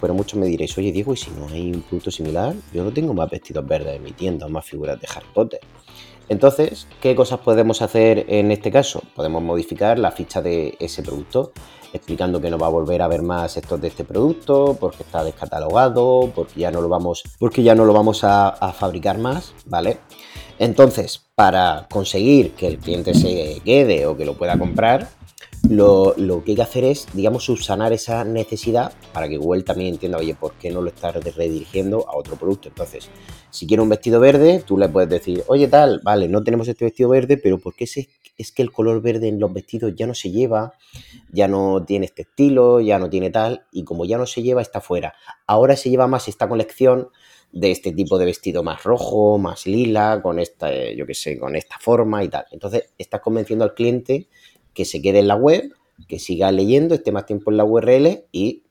pero 0.00 0.12
muchos 0.12 0.38
me 0.38 0.46
diréis, 0.46 0.76
oye 0.76 0.90
Diego, 0.90 1.14
¿y 1.14 1.16
si 1.16 1.30
no 1.30 1.46
hay 1.48 1.72
un 1.72 1.82
producto 1.82 2.10
similar? 2.10 2.54
Yo 2.72 2.82
no 2.82 2.92
tengo 2.92 3.14
más 3.14 3.30
vestidos 3.30 3.64
verdes 3.66 3.94
en 3.96 4.02
mi 4.02 4.10
tienda 4.12 4.46
o 4.46 4.48
más 4.48 4.64
figuras 4.66 5.00
de 5.00 5.06
Harry 5.14 5.28
Potter. 5.32 5.60
Entonces, 6.28 6.88
¿qué 7.00 7.14
cosas 7.14 7.38
podemos 7.38 7.80
hacer 7.82 8.26
en 8.28 8.50
este 8.50 8.72
caso? 8.72 9.00
Podemos 9.14 9.42
modificar 9.42 9.96
la 9.96 10.10
ficha 10.10 10.42
de 10.42 10.76
ese 10.80 11.04
producto, 11.04 11.52
explicando 11.92 12.40
que 12.40 12.50
no 12.50 12.58
va 12.58 12.66
a 12.66 12.70
volver 12.70 13.00
a 13.02 13.06
ver 13.06 13.22
más 13.22 13.56
estos 13.56 13.80
de 13.80 13.86
este 13.88 14.02
producto, 14.02 14.76
porque 14.80 15.04
está 15.04 15.22
descatalogado, 15.22 16.32
porque 16.34 16.58
ya 16.60 16.72
no 16.72 16.80
lo 16.80 16.88
vamos, 16.88 17.22
porque 17.38 17.62
ya 17.62 17.76
no 17.76 17.84
lo 17.84 17.92
vamos 17.92 18.24
a, 18.24 18.48
a 18.48 18.72
fabricar 18.72 19.18
más, 19.18 19.54
¿vale? 19.66 19.98
Entonces, 20.58 21.22
para 21.34 21.86
conseguir 21.90 22.52
que 22.52 22.66
el 22.66 22.78
cliente 22.78 23.14
se 23.14 23.60
quede 23.64 24.06
o 24.06 24.16
que 24.16 24.24
lo 24.24 24.38
pueda 24.38 24.58
comprar, 24.58 25.08
lo, 25.68 26.14
que 26.44 26.52
hay 26.52 26.56
que 26.56 26.62
hacer 26.62 26.84
es, 26.84 27.06
digamos, 27.12 27.44
subsanar 27.44 27.92
esa 27.92 28.24
necesidad 28.24 28.92
para 29.12 29.28
que 29.28 29.36
Google 29.36 29.62
también 29.62 29.94
entienda, 29.94 30.18
oye, 30.18 30.34
¿por 30.34 30.52
qué 30.54 30.70
no 30.70 30.80
lo 30.80 30.88
estás 30.88 31.14
redirigiendo 31.14 32.08
a 32.08 32.16
otro 32.16 32.36
producto? 32.36 32.68
Entonces, 32.68 33.08
si 33.50 33.66
quiere 33.66 33.82
un 33.82 33.88
vestido 33.88 34.20
verde, 34.20 34.62
tú 34.64 34.78
le 34.78 34.88
puedes 34.88 35.10
decir, 35.10 35.42
oye, 35.48 35.68
tal, 35.68 36.00
vale, 36.04 36.28
no 36.28 36.42
tenemos 36.44 36.68
este 36.68 36.84
vestido 36.84 37.08
verde, 37.08 37.36
pero 37.36 37.58
¿por 37.58 37.74
qué 37.74 37.84
es 37.84 38.52
que 38.52 38.62
el 38.62 38.70
color 38.70 39.02
verde 39.02 39.28
en 39.28 39.40
los 39.40 39.52
vestidos 39.52 39.94
ya 39.96 40.06
no 40.06 40.14
se 40.14 40.30
lleva, 40.30 40.74
ya 41.32 41.48
no 41.48 41.84
tiene 41.84 42.06
este 42.06 42.22
estilo, 42.22 42.80
ya 42.80 42.98
no 42.98 43.10
tiene 43.10 43.30
tal, 43.30 43.66
y 43.72 43.84
como 43.84 44.04
ya 44.04 44.18
no 44.18 44.26
se 44.26 44.42
lleva, 44.42 44.62
está 44.62 44.80
fuera. 44.80 45.14
Ahora 45.46 45.76
se 45.76 45.90
lleva 45.90 46.06
más 46.06 46.28
esta 46.28 46.48
colección 46.48 47.08
de 47.52 47.70
este 47.70 47.92
tipo 47.92 48.18
de 48.18 48.26
vestido 48.26 48.62
más 48.62 48.82
rojo, 48.84 49.38
más 49.38 49.66
lila, 49.66 50.20
con 50.22 50.38
esta, 50.38 50.72
eh, 50.72 50.94
yo 50.96 51.06
qué 51.06 51.14
sé, 51.14 51.38
con 51.38 51.56
esta 51.56 51.76
forma 51.78 52.22
y 52.22 52.28
tal. 52.28 52.44
Entonces, 52.50 52.92
estás 52.98 53.20
convenciendo 53.20 53.64
al 53.64 53.74
cliente 53.74 54.28
que 54.74 54.84
se 54.84 55.00
quede 55.00 55.20
en 55.20 55.28
la 55.28 55.36
web, 55.36 55.72
que 56.08 56.18
siga 56.18 56.52
leyendo, 56.52 56.94
esté 56.94 57.12
más 57.12 57.26
tiempo 57.26 57.50
en 57.50 57.56
la 57.56 57.64
URL 57.64 58.24
y 58.30 58.64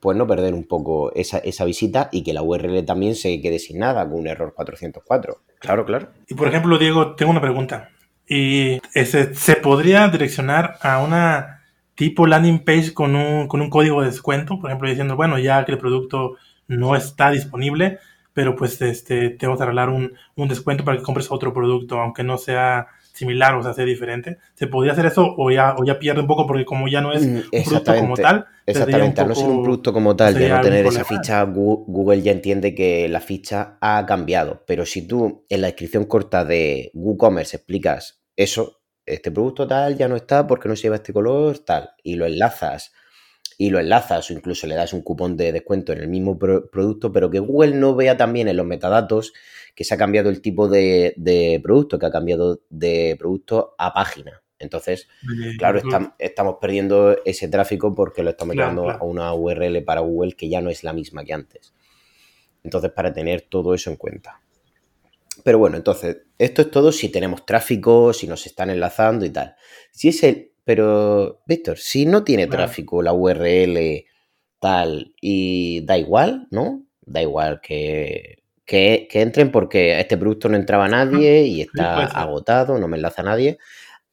pues 0.00 0.16
no 0.16 0.26
perder 0.26 0.54
un 0.54 0.64
poco 0.64 1.12
esa, 1.14 1.38
esa 1.38 1.64
visita 1.64 2.08
y 2.12 2.22
que 2.22 2.34
la 2.34 2.42
URL 2.42 2.84
también 2.84 3.14
se 3.14 3.40
quede 3.40 3.58
sin 3.58 3.78
nada 3.78 4.04
con 4.04 4.18
un 4.18 4.26
error 4.26 4.52
404. 4.54 5.42
Claro, 5.58 5.84
claro. 5.84 6.08
Y 6.28 6.34
por 6.34 6.48
ejemplo, 6.48 6.78
Diego, 6.78 7.14
tengo 7.14 7.30
una 7.30 7.40
pregunta. 7.40 7.90
¿Y 8.28 8.80
ese, 8.94 9.34
se 9.34 9.56
podría 9.56 10.08
direccionar 10.08 10.76
a 10.82 11.02
una 11.02 11.62
tipo 11.94 12.26
landing 12.26 12.64
page 12.64 12.92
con 12.92 13.14
un, 13.14 13.46
con 13.46 13.60
un 13.60 13.70
código 13.70 14.00
de 14.00 14.08
descuento? 14.08 14.58
Por 14.60 14.70
ejemplo, 14.70 14.88
diciendo, 14.88 15.16
bueno, 15.16 15.38
ya 15.38 15.64
que 15.64 15.72
el 15.72 15.78
producto 15.78 16.36
no 16.66 16.96
está 16.96 17.30
disponible, 17.30 18.00
pero 18.36 18.54
pues 18.54 18.82
este, 18.82 19.30
te 19.30 19.46
vamos 19.46 19.62
a 19.62 19.64
regalar 19.64 19.88
un, 19.88 20.12
un 20.34 20.46
descuento 20.46 20.84
para 20.84 20.98
que 20.98 21.02
compres 21.02 21.30
otro 21.30 21.54
producto, 21.54 21.98
aunque 21.98 22.22
no 22.22 22.36
sea 22.36 22.86
similar, 23.14 23.54
o 23.54 23.62
sea, 23.62 23.72
sea 23.72 23.86
diferente. 23.86 24.36
¿Se 24.52 24.66
podría 24.66 24.92
hacer 24.92 25.06
eso 25.06 25.34
o 25.38 25.50
ya, 25.50 25.74
o 25.78 25.86
ya 25.86 25.98
pierde 25.98 26.20
un 26.20 26.26
poco 26.26 26.46
porque 26.46 26.66
como 26.66 26.86
ya 26.86 27.00
no 27.00 27.14
es 27.14 27.26
Mm, 27.26 27.36
un 27.50 27.62
producto 27.64 27.96
como 27.96 28.14
tal? 28.14 28.44
Exactamente, 28.66 29.22
al 29.22 29.28
no 29.28 29.34
ser 29.34 29.48
un 29.48 29.62
producto 29.62 29.90
como 29.90 30.14
tal, 30.14 30.38
ya 30.38 30.56
no 30.58 30.60
tener 30.60 30.84
esa 30.84 31.06
ficha, 31.06 31.42
Google 31.44 32.20
ya 32.20 32.30
entiende 32.32 32.74
que 32.74 33.08
la 33.08 33.20
ficha 33.20 33.78
ha 33.80 34.04
cambiado. 34.04 34.64
Pero 34.66 34.84
si 34.84 35.08
tú 35.08 35.46
en 35.48 35.62
la 35.62 35.68
descripción 35.68 36.04
corta 36.04 36.44
de 36.44 36.90
WooCommerce 36.92 37.56
explicas 37.56 38.22
eso, 38.36 38.82
este 39.06 39.30
producto 39.30 39.66
tal 39.66 39.96
ya 39.96 40.08
no 40.08 40.16
está 40.16 40.46
porque 40.46 40.68
no 40.68 40.76
se 40.76 40.82
lleva 40.82 40.96
este 40.96 41.14
color, 41.14 41.60
tal, 41.60 41.88
y 42.02 42.16
lo 42.16 42.26
enlazas, 42.26 42.92
y 43.58 43.70
lo 43.70 43.78
enlazas 43.78 44.30
o 44.30 44.32
incluso 44.34 44.66
le 44.66 44.74
das 44.74 44.92
un 44.92 45.02
cupón 45.02 45.36
de 45.36 45.52
descuento 45.52 45.92
en 45.92 45.98
el 46.00 46.08
mismo 46.08 46.38
pro- 46.38 46.68
producto, 46.70 47.12
pero 47.12 47.30
que 47.30 47.38
Google 47.38 47.74
no 47.74 47.94
vea 47.94 48.16
también 48.16 48.48
en 48.48 48.56
los 48.56 48.66
metadatos 48.66 49.32
que 49.74 49.84
se 49.84 49.94
ha 49.94 49.98
cambiado 49.98 50.28
el 50.30 50.40
tipo 50.42 50.68
de, 50.68 51.14
de 51.16 51.60
producto, 51.62 51.98
que 51.98 52.06
ha 52.06 52.10
cambiado 52.10 52.60
de 52.70 53.16
producto 53.18 53.74
a 53.78 53.92
página. 53.94 54.42
Entonces, 54.58 55.08
Claro, 55.58 55.80
estamos 56.18 56.56
perdiendo 56.60 57.16
ese 57.24 57.48
tráfico 57.48 57.94
porque 57.94 58.22
lo 58.22 58.30
estamos 58.30 58.54
Claro, 58.54 58.70
llevando 58.70 58.82
claro. 58.84 58.98
a 59.00 59.04
una 59.06 59.34
URL 59.34 59.82
para 59.82 60.00
Google 60.00 60.32
que 60.32 60.48
ya 60.48 60.60
no 60.60 60.70
es 60.70 60.82
la 60.84 60.92
misma 60.92 61.24
que 61.24 61.32
antes. 61.34 61.72
Entonces, 62.62 62.90
para 62.92 63.12
tener 63.12 63.42
todo 63.42 63.74
eso 63.74 63.90
en 63.90 63.96
cuenta. 63.96 64.40
Pero 65.44 65.58
bueno, 65.58 65.76
entonces, 65.76 66.18
esto 66.38 66.62
es 66.62 66.70
todo 66.70 66.90
si 66.92 67.10
tenemos 67.10 67.44
tráfico, 67.46 68.12
si 68.12 68.26
nos 68.26 68.46
están 68.46 68.70
enlazando 68.70 69.24
y 69.24 69.30
tal. 69.30 69.54
Si 69.92 70.08
es 70.08 70.22
el. 70.24 70.52
Pero, 70.66 71.42
Víctor, 71.46 71.78
si 71.78 72.06
no 72.06 72.24
tiene 72.24 72.48
Claro. 72.48 72.64
tráfico 72.64 73.00
la 73.00 73.12
URL 73.12 74.04
tal 74.58 75.14
y 75.20 75.80
da 75.86 75.96
igual, 75.96 76.48
¿no? 76.50 76.82
Da 77.02 77.22
igual 77.22 77.60
que, 77.60 78.42
que, 78.64 79.06
que 79.08 79.22
entren 79.22 79.52
porque 79.52 79.94
a 79.94 80.00
este 80.00 80.16
producto 80.18 80.48
no 80.48 80.56
entraba 80.56 80.88
nadie 80.88 81.44
y 81.44 81.60
está 81.60 82.02
agotado, 82.06 82.78
no 82.78 82.88
me 82.88 82.96
enlaza 82.96 83.22
nadie. 83.22 83.58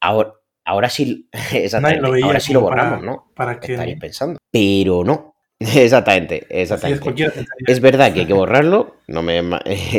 Ahora, 0.00 0.34
ahora 0.64 0.88
sí, 0.90 1.28
exactamente, 1.52 2.02
lo 2.20 2.24
ahora 2.24 2.38
sí 2.38 2.52
lo 2.52 2.64
para- 2.68 2.84
borramos, 2.84 3.04
¿no? 3.04 3.32
para 3.34 3.58
que 3.58 3.72
Estaréis 3.72 3.98
pensando. 3.98 4.38
Pero 4.52 5.02
no. 5.02 5.34
Exactamente, 5.58 6.46
es, 6.50 6.70
exactamente. 6.70 7.12
Es 7.66 7.80
verdad 7.80 8.12
que 8.14 8.20
hay 8.20 8.26
que 8.26 8.32
borrarlo, 8.44 8.96
no 9.08 9.22
me, 9.22 9.42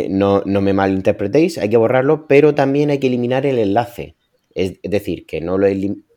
no, 0.10 0.42
no 0.46 0.62
me 0.62 0.72
malinterpretéis, 0.74 1.58
hay 1.58 1.70
que 1.70 1.78
borrarlo, 1.78 2.28
pero 2.28 2.56
también 2.56 2.92
hay 2.92 3.00
que 3.00 3.08
eliminar 3.08 3.46
el 3.46 3.58
enlace. 3.60 4.16
Es, 4.56 4.80
es 4.82 4.90
decir, 4.92 5.28
que 5.28 5.40
no, 5.42 5.60
lo 5.60 5.68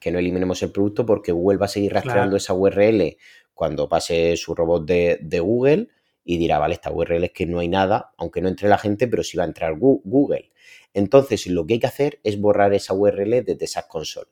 que 0.01 0.11
no 0.11 0.19
eliminemos 0.19 0.63
el 0.63 0.73
producto 0.73 1.05
porque 1.05 1.33
Google 1.33 1.59
va 1.59 1.67
a 1.67 1.69
seguir 1.69 1.93
rastreando 1.93 2.31
Claro. 2.31 2.37
esa 2.39 2.55
URL 2.55 3.19
cuando 3.53 3.89
pase 3.89 4.37
su 4.39 4.55
robot 4.55 4.87
de, 4.87 5.19
de 5.21 5.41
Google 5.41 5.89
y 6.25 6.39
dirá, 6.39 6.59
vale, 6.59 6.75
esta 6.75 6.93
URL 6.93 7.25
es 7.25 7.33
que 7.33 7.47
no 7.47 7.59
hay 7.59 7.69
nada, 7.69 8.13
aunque 8.17 8.41
no 8.41 8.49
entre 8.49 8.69
la 8.69 8.79
gente, 8.79 9.09
pero 9.09 9.23
sí 9.23 9.37
va 9.37 9.45
a 9.45 9.47
entrar 9.47 9.77
Google. 9.79 10.53
Entonces, 10.95 11.47
lo 11.49 11.67
que 11.67 11.75
hay 11.75 11.81
que 11.81 11.87
hacer 11.87 12.21
es 12.23 12.41
borrar 12.41 12.73
esa 12.75 12.95
URL 12.95 13.45
desde 13.45 13.67
SaaS 13.67 13.87
Console. 13.87 14.29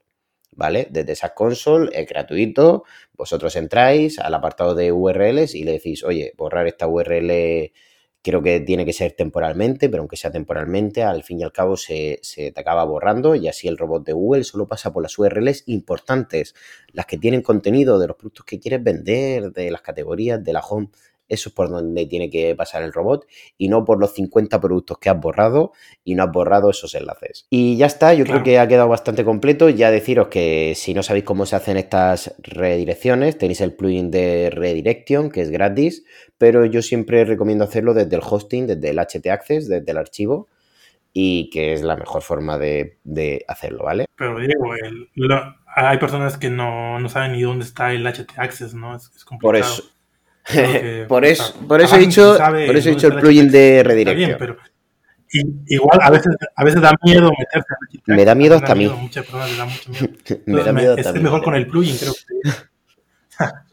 ¿Vale? 0.52 0.88
Desde 0.90 1.14
SaaS 1.16 1.32
Console 1.34 1.90
es 1.92 2.08
gratuito, 2.08 2.84
vosotros 3.14 3.56
entráis 3.56 4.18
al 4.18 4.32
apartado 4.34 4.74
de 4.74 4.90
URLs 4.92 5.54
y 5.54 5.64
le 5.64 5.72
decís, 5.72 6.02
oye, 6.04 6.32
borrar 6.36 6.66
esta 6.66 6.86
URL 6.86 7.72
creo 8.26 8.42
que 8.42 8.58
tiene 8.58 8.84
que 8.84 8.92
ser 8.92 9.12
temporalmente, 9.12 9.88
pero 9.88 10.00
aunque 10.00 10.16
sea 10.16 10.32
temporalmente, 10.32 11.04
al 11.04 11.22
fin 11.22 11.38
y 11.38 11.44
al 11.44 11.52
cabo 11.52 11.76
se, 11.76 12.18
se 12.22 12.50
te 12.50 12.60
acaba 12.60 12.82
borrando 12.82 13.36
y 13.36 13.46
así 13.46 13.68
el 13.68 13.78
robot 13.78 14.04
de 14.04 14.14
Google 14.14 14.42
solo 14.42 14.66
pasa 14.66 14.92
por 14.92 15.04
las 15.04 15.16
URLs 15.16 15.62
importantes, 15.66 16.52
las 16.92 17.06
que 17.06 17.18
tienen 17.18 17.42
contenido 17.42 18.00
de 18.00 18.08
los 18.08 18.16
productos 18.16 18.44
que 18.44 18.58
quieres 18.58 18.82
vender, 18.82 19.52
de 19.52 19.70
las 19.70 19.80
categorías, 19.80 20.42
de 20.42 20.52
la 20.52 20.58
home. 20.58 20.88
Eso 21.28 21.48
es 21.48 21.54
por 21.54 21.68
donde 21.68 22.06
tiene 22.06 22.30
que 22.30 22.54
pasar 22.54 22.82
el 22.82 22.92
robot 22.92 23.26
y 23.58 23.68
no 23.68 23.84
por 23.84 23.98
los 23.98 24.14
50 24.14 24.60
productos 24.60 24.98
que 24.98 25.08
has 25.10 25.18
borrado 25.20 25.72
y 26.04 26.14
no 26.14 26.22
has 26.24 26.30
borrado 26.32 26.70
esos 26.70 26.94
enlaces. 26.94 27.46
Y 27.50 27.76
ya 27.76 27.86
está, 27.86 28.14
yo 28.14 28.24
Claro. 28.24 28.42
creo 28.42 28.44
que 28.44 28.58
ha 28.60 28.68
quedado 28.68 28.88
bastante 28.88 29.24
completo. 29.24 29.68
Ya 29.68 29.90
deciros 29.90 30.28
que 30.28 30.74
si 30.76 30.94
no 30.94 31.02
sabéis 31.02 31.24
cómo 31.24 31.44
se 31.46 31.56
hacen 31.56 31.76
estas 31.76 32.34
redirecciones, 32.42 33.38
tenéis 33.38 33.60
el 33.60 33.74
plugin 33.74 34.10
de 34.10 34.50
Redirection, 34.50 35.30
que 35.30 35.40
es 35.42 35.50
gratis, 35.50 36.04
pero 36.38 36.64
yo 36.66 36.82
siempre 36.82 37.24
recomiendo 37.24 37.64
hacerlo 37.64 37.94
desde 37.94 38.16
el 38.16 38.22
hosting, 38.28 38.66
desde 38.66 38.90
el 38.90 38.98
HT 38.98 39.30
Access, 39.30 39.68
desde 39.68 39.90
el 39.90 39.98
archivo, 39.98 40.48
y 41.12 41.48
que 41.50 41.72
es 41.72 41.82
la 41.82 41.96
mejor 41.96 42.22
forma 42.22 42.58
de, 42.58 42.98
de 43.04 43.44
hacerlo, 43.48 43.84
¿vale? 43.84 44.06
Pero 44.16 44.38
Diego, 44.38 44.74
el- 44.74 45.08
lo- 45.14 45.56
hay 45.74 45.98
personas 45.98 46.36
que 46.38 46.50
no, 46.50 46.98
no 47.00 47.08
saben 47.08 47.32
ni 47.32 47.42
dónde 47.42 47.64
está 47.64 47.92
el 47.92 48.06
HT 48.06 48.34
Access, 48.38 48.74
¿no? 48.74 48.94
Es, 48.96 49.10
es 49.16 49.24
complicado. 49.24 49.40
Por 49.40 49.56
eso. 49.56 49.82
Que, 50.52 51.04
por 51.08 51.24
o 51.24 51.26
eso, 51.26 51.44
sea, 51.52 51.66
por 51.66 51.80
eso 51.80 51.96
he 51.96 51.98
dicho, 52.00 52.36
sabe 52.36 52.66
por 52.66 52.76
eso 52.76 52.88
he 52.88 52.92
dicho 52.92 53.08
el 53.08 53.14
plugin 53.18 53.50
de 53.50 53.80
Está 53.80 54.12
bien, 54.12 54.36
pero 54.38 54.56
igual 55.66 55.98
a 56.02 56.10
veces, 56.10 56.34
a 56.54 56.64
veces 56.64 56.80
da 56.80 56.92
miedo 57.04 57.30
meterse 57.36 57.66
al 57.68 57.98
HT 57.98 58.02
Me 58.06 58.24
da 58.24 58.34
miedo 58.34 58.54
hasta 58.54 58.72
a 58.72 58.74
mí. 58.76 58.88
Muchas 58.88 59.24
personas 59.26 59.56
da 59.56 59.64
mucho 59.64 59.90
miedo. 59.90 60.06
Me 60.46 60.62
da 60.62 60.70
Entonces, 60.70 60.74
miedo 60.74 60.96
es 60.96 61.22
mejor 61.22 61.42
con 61.42 61.54
el 61.56 61.66
plugin, 61.66 61.96
creo 61.98 62.12
que 62.12 62.20
sería. 62.20 62.70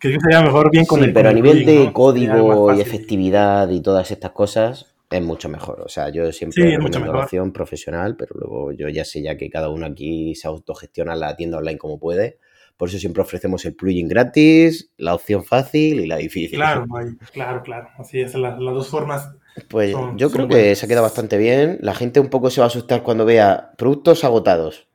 creo 0.00 0.14
que 0.14 0.20
sería 0.20 0.42
mejor 0.42 0.70
bien 0.70 0.84
con 0.84 0.98
Sí, 1.00 1.06
el 1.06 1.12
pero 1.12 1.24
con 1.24 1.26
a 1.26 1.30
el 1.30 1.34
nivel 1.36 1.64
plugin, 1.64 1.78
de 1.80 1.84
¿no? 1.86 1.92
Código 1.92 2.74
y 2.74 2.80
efectividad 2.80 3.68
y 3.70 3.80
todas 3.80 4.10
estas 4.10 4.32
cosas 4.32 4.94
es 5.10 5.22
mucho 5.22 5.48
mejor. 5.48 5.80
O 5.80 5.88
sea, 5.88 6.08
yo 6.10 6.30
siempre 6.32 6.62
Sí, 6.62 6.72
es 6.74 6.78
mejor. 6.78 7.16
opción 7.16 7.52
profesional, 7.52 8.16
pero 8.16 8.34
luego 8.38 8.72
yo 8.72 8.88
ya 8.88 9.04
sé 9.04 9.22
ya 9.22 9.36
que 9.36 9.50
cada 9.50 9.68
uno 9.70 9.86
aquí 9.86 10.34
se 10.34 10.48
autogestiona 10.48 11.14
la 11.14 11.36
tienda 11.36 11.58
online 11.58 11.78
como 11.78 11.98
puede. 11.98 12.38
Por 12.82 12.88
eso 12.88 12.98
siempre 12.98 13.22
ofrecemos 13.22 13.64
el 13.64 13.76
plugin 13.76 14.08
gratis, 14.08 14.90
la 14.96 15.14
opción 15.14 15.44
fácil 15.44 16.00
y 16.00 16.06
la 16.08 16.16
difícil. 16.16 16.58
Claro, 16.58 16.84
claro, 17.32 17.62
claro. 17.62 17.88
Así 17.96 18.20
es, 18.20 18.34
las, 18.34 18.58
las 18.58 18.74
dos 18.74 18.88
formas. 18.88 19.30
Pues 19.68 19.92
Son- 19.92 20.18
yo 20.18 20.32
creo 20.32 20.48
que 20.48 20.54
buenas. 20.56 20.78
se 20.78 20.86
ha 20.86 20.88
quedado 20.88 21.04
bastante 21.04 21.38
bien. 21.38 21.78
La 21.80 21.94
gente 21.94 22.18
un 22.18 22.26
poco 22.26 22.50
se 22.50 22.60
va 22.60 22.64
a 22.64 22.66
asustar 22.66 23.04
cuando 23.04 23.24
vea 23.24 23.70
productos 23.78 24.24
agotados. 24.24 24.88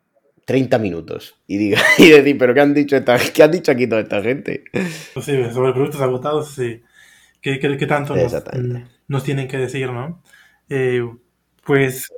30 0.44 0.78
minutos 0.80 1.42
y, 1.48 1.56
diga, 1.56 1.80
y 1.98 2.10
decir, 2.10 2.38
pero 2.38 2.54
¿qué 2.54 2.60
han 2.60 2.74
dicho, 2.74 2.98
esta, 2.98 3.18
¿qué 3.34 3.44
han 3.44 3.52
dicho 3.52 3.72
aquí 3.72 3.88
toda 3.88 4.02
esta 4.02 4.22
gente? 4.22 4.66
Pues 5.14 5.26
sí, 5.26 5.42
sobre 5.54 5.72
productos 5.72 6.02
agotados, 6.02 6.50
sí. 6.50 6.82
¿Qué, 7.40 7.58
qué, 7.58 7.78
qué 7.78 7.88
tanto 7.88 8.18
nos, 8.18 8.36
nos, 9.08 9.24
tienen 9.24 9.48
que 9.48 9.56
decir, 9.56 9.94
no? 9.94 10.22
Eh, 10.68 11.10
pues, 11.66 12.12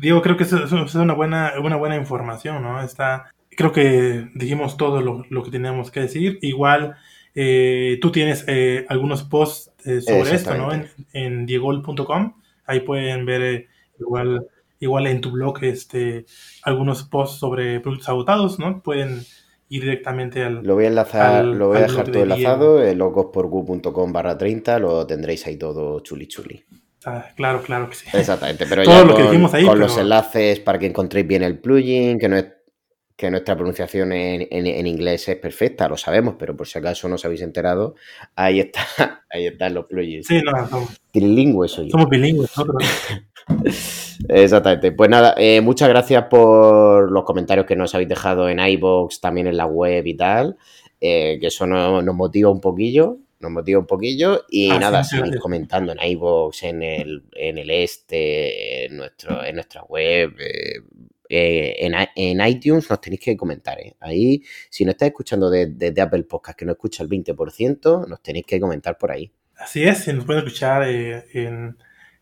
digo, 0.00 0.22
creo 0.22 0.36
que 0.36 0.44
eso, 0.44 0.62
es 0.62 0.94
una 0.94 1.14
buena, 1.14 1.54
una 1.60 1.74
buena 1.74 1.96
información, 1.96 2.62
¿no? 2.62 2.80
Está, 2.80 3.32
creo 3.58 3.72
que 3.72 4.28
dijimos 4.36 4.76
todo 4.76 5.02
lo, 5.02 5.24
lo 5.30 5.42
que 5.42 5.50
teníamos 5.50 5.90
que 5.90 5.98
decir. 5.98 6.38
Igual, 6.42 6.94
eh, 7.34 7.98
tú 8.00 8.12
tienes 8.12 8.44
eh, 8.46 8.86
algunos 8.88 9.24
posts 9.24 9.72
eh, 9.84 10.00
sobre 10.00 10.36
esto, 10.36 10.54
¿no? 10.54 10.72
En, 10.72 10.88
en 11.12 11.44
diegol.com. 11.44 12.34
Ahí 12.66 12.80
pueden 12.80 13.26
ver 13.26 13.66
igual 13.98 14.46
igual 14.78 15.08
en 15.08 15.20
tu 15.20 15.32
blog 15.32 15.58
este, 15.64 16.24
algunos 16.62 17.02
posts 17.02 17.40
sobre 17.40 17.80
productos 17.80 18.08
agotados, 18.08 18.60
¿no? 18.60 18.80
Pueden 18.80 19.26
ir 19.68 19.82
directamente 19.82 20.44
al. 20.44 20.62
Lo 20.62 20.76
voy 20.76 20.84
a 20.84 20.88
enlazar, 20.88 21.44
lo 21.44 21.66
voy 21.66 21.78
a 21.78 21.80
dejar 21.80 22.08
todo 22.12 22.22
enlazado, 22.22 22.84
en 22.84 22.96
logosporgu.com 22.96 24.12
barra 24.12 24.38
30, 24.38 24.78
lo 24.78 25.04
tendréis 25.04 25.44
ahí 25.48 25.56
todo 25.56 25.98
chuli 25.98 26.28
chuli. 26.28 26.64
Ah, 27.04 27.26
claro, 27.34 27.60
claro 27.62 27.88
que 27.90 27.96
sí. 27.96 28.06
Exactamente, 28.12 28.66
pero 28.68 28.84
ya 28.84 29.02
lo 29.02 29.14
con, 29.14 29.16
que 29.16 29.22
dijimos 29.24 29.52
ahí, 29.52 29.64
con 29.64 29.80
los 29.80 29.98
enlaces 29.98 30.60
para 30.60 30.78
que 30.78 30.86
encontréis 30.86 31.26
bien 31.26 31.42
el 31.42 31.58
plugin, 31.58 32.20
que 32.20 32.28
no 32.28 32.36
es 32.36 32.57
que 33.18 33.32
nuestra 33.32 33.56
pronunciación 33.56 34.12
en, 34.12 34.46
en, 34.48 34.86
inglés 34.86 35.28
es 35.28 35.34
perfecta, 35.38 35.88
lo 35.88 35.96
sabemos, 35.96 36.36
pero 36.38 36.56
por 36.56 36.68
si 36.68 36.78
acaso 36.78 37.08
no 37.08 37.16
os 37.16 37.24
habéis 37.24 37.42
enterado, 37.42 37.96
ahí 38.36 38.60
está, 38.60 38.86
ahí 39.30 39.48
están 39.48 39.74
los 39.74 39.86
plugins. 39.86 40.28
Sí, 40.28 40.40
no, 40.40 40.68
somos 40.68 41.00
bilingües. 41.12 41.72
Soy 41.72 41.90
Somos 41.90 42.08
bilingües 42.08 42.48
nosotros. 42.56 42.84
Exactamente. 44.28 44.92
Pues 44.92 45.10
nada, 45.10 45.34
eh, 45.36 45.60
muchas 45.60 45.88
gracias 45.88 46.26
por 46.30 47.10
los 47.10 47.24
comentarios 47.24 47.66
que 47.66 47.74
nos 47.74 47.92
habéis 47.92 48.08
dejado 48.08 48.48
en 48.48 48.60
iBox, 48.60 49.20
también 49.20 49.48
en 49.48 49.56
la 49.56 49.66
web 49.66 50.06
y 50.06 50.16
tal. 50.16 50.56
Eh, 51.00 51.38
que 51.40 51.48
eso 51.48 51.66
nos, 51.66 52.04
motiva 52.14 52.50
un 52.50 52.60
poquillo. 52.60 53.16
Nos 53.40 53.50
motiva 53.50 53.80
un 53.80 53.86
poquillo. 53.86 54.44
Y 54.48 54.70
ah, 54.70 54.78
nada, 54.78 55.02
seguid 55.02 55.40
comentando 55.40 55.90
en 55.90 55.98
iBox, 56.00 56.62
en 56.62 56.84
el, 56.84 57.24
en 57.32 57.58
el 57.58 57.70
este, 57.70 58.84
en, 58.84 58.96
nuestro, 58.96 59.44
en 59.44 59.56
nuestra 59.56 59.82
web. 59.82 60.36
Eh, 60.38 60.82
en, 61.28 61.94
en, 62.16 62.46
iTunes 62.46 62.88
nos 62.88 63.00
tenéis 63.00 63.20
que 63.20 63.36
comentar. 63.36 63.78
Ahí, 64.00 64.42
si 64.70 64.84
no 64.84 64.92
estáis 64.92 65.10
escuchando 65.10 65.50
desde 65.50 66.00
Apple 66.00 66.24
Podcast, 66.24 66.58
que 66.58 66.64
no 66.64 66.72
escucha 66.72 67.02
el 67.02 67.08
20%, 67.08 68.06
nos 68.06 68.22
tenéis 68.22 68.46
que 68.46 68.60
comentar 68.60 68.96
por 68.96 69.10
ahí. 69.10 69.30
Así 69.56 69.82
es, 69.82 70.06
nos 70.14 70.24
pueden 70.24 70.44
escuchar 70.44 70.84
en 70.84 71.76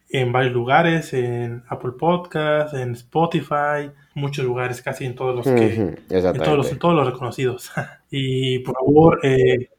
en 0.08 0.32
varios 0.32 0.52
lugares, 0.52 1.12
en 1.12 1.64
Apple 1.68 1.92
Podcast, 1.98 2.74
en 2.74 2.92
Spotify, 2.92 3.90
muchos 4.14 4.44
lugares, 4.44 4.80
casi 4.80 5.04
en 5.04 5.14
todos 5.14 5.34
los 5.34 5.44
que, 5.44 5.74
en 5.74 5.96
todos 6.08 6.56
los, 6.56 6.78
todos 6.78 6.94
los 6.94 7.06
reconocidos. 7.06 7.70
y 8.10 8.60
por 8.60 8.76
favor, 8.76 9.20
eh, 9.24 9.70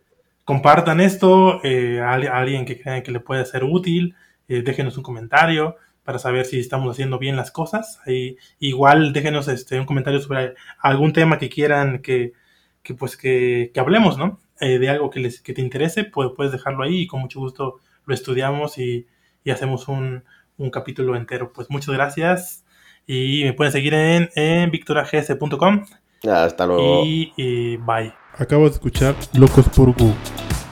compartan 0.44 1.00
esto 1.00 1.62
eh, 1.64 2.00
a, 2.02 2.14
alguien 2.14 2.66
que 2.66 2.80
crean 2.80 3.04
que 3.04 3.12
le 3.12 3.20
puede 3.20 3.46
ser 3.46 3.64
útil, 3.64 4.16
eh, 4.48 4.62
déjenos 4.62 4.98
un 4.98 5.04
comentario 5.04 5.76
para 6.08 6.18
saber 6.18 6.48
si 6.48 6.58
estamos 6.58 6.90
haciendo 6.90 7.20
bien 7.20 7.36
las 7.36 7.52
cosas. 7.52 8.00
Y, 8.08 8.38
igual 8.58 9.14
déjenos 9.14 9.48
este, 9.50 9.78
un 9.80 9.86
comentario 9.86 10.22
sobre 10.22 10.56
algún 10.80 11.14
tema 11.14 11.38
que 11.38 11.50
quieran 11.50 12.02
que, 12.02 12.34
que 12.82 12.96
pues 12.96 13.18
que, 13.18 13.70
que 13.76 13.80
hablemos, 13.80 14.18
¿no? 14.18 14.40
de 14.60 14.90
algo 14.90 15.12
que, 15.12 15.20
les, 15.20 15.40
que 15.40 15.54
te 15.54 15.62
interese, 15.62 16.04
pues 16.04 16.30
puedes 16.36 16.52
dejarlo 16.52 16.84
ahí 16.84 17.02
y 17.02 17.08
con 17.08 17.20
mucho 17.22 17.40
gusto 17.40 17.80
lo 18.08 18.14
estudiamos 18.16 18.80
y 18.80 19.06
y 19.48 19.52
hacemos 19.52 19.88
un, 19.88 20.26
un 20.58 20.70
capítulo 20.70 21.16
entero. 21.16 21.54
Pues 21.54 21.70
muchas 21.70 21.96
gracias 21.96 22.66
y 23.08 23.44
me 23.46 23.54
pueden 23.54 23.72
seguir 23.72 23.94
en, 23.94 24.30
en 24.36 24.70
victorags.com. 24.70 25.86
Hasta 26.30 26.66
luego. 26.66 27.04
Y, 27.06 27.78
bye. 27.78 28.14
Acabo 28.38 28.66
de 28.66 28.72
escuchar 28.72 29.16
Locos 29.34 29.70
por 29.70 29.96
Gu, 29.98 30.14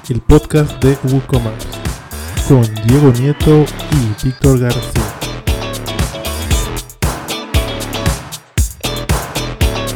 el 0.10 0.19
podcast 0.21 0.84
de 0.84 0.98
WooCommerce, 1.10 1.67
con 2.50 2.63
Diego 2.86 3.13
Nieto 3.17 3.63
y 3.91 4.26
Víctor 4.26 4.60
García. 4.60 5.05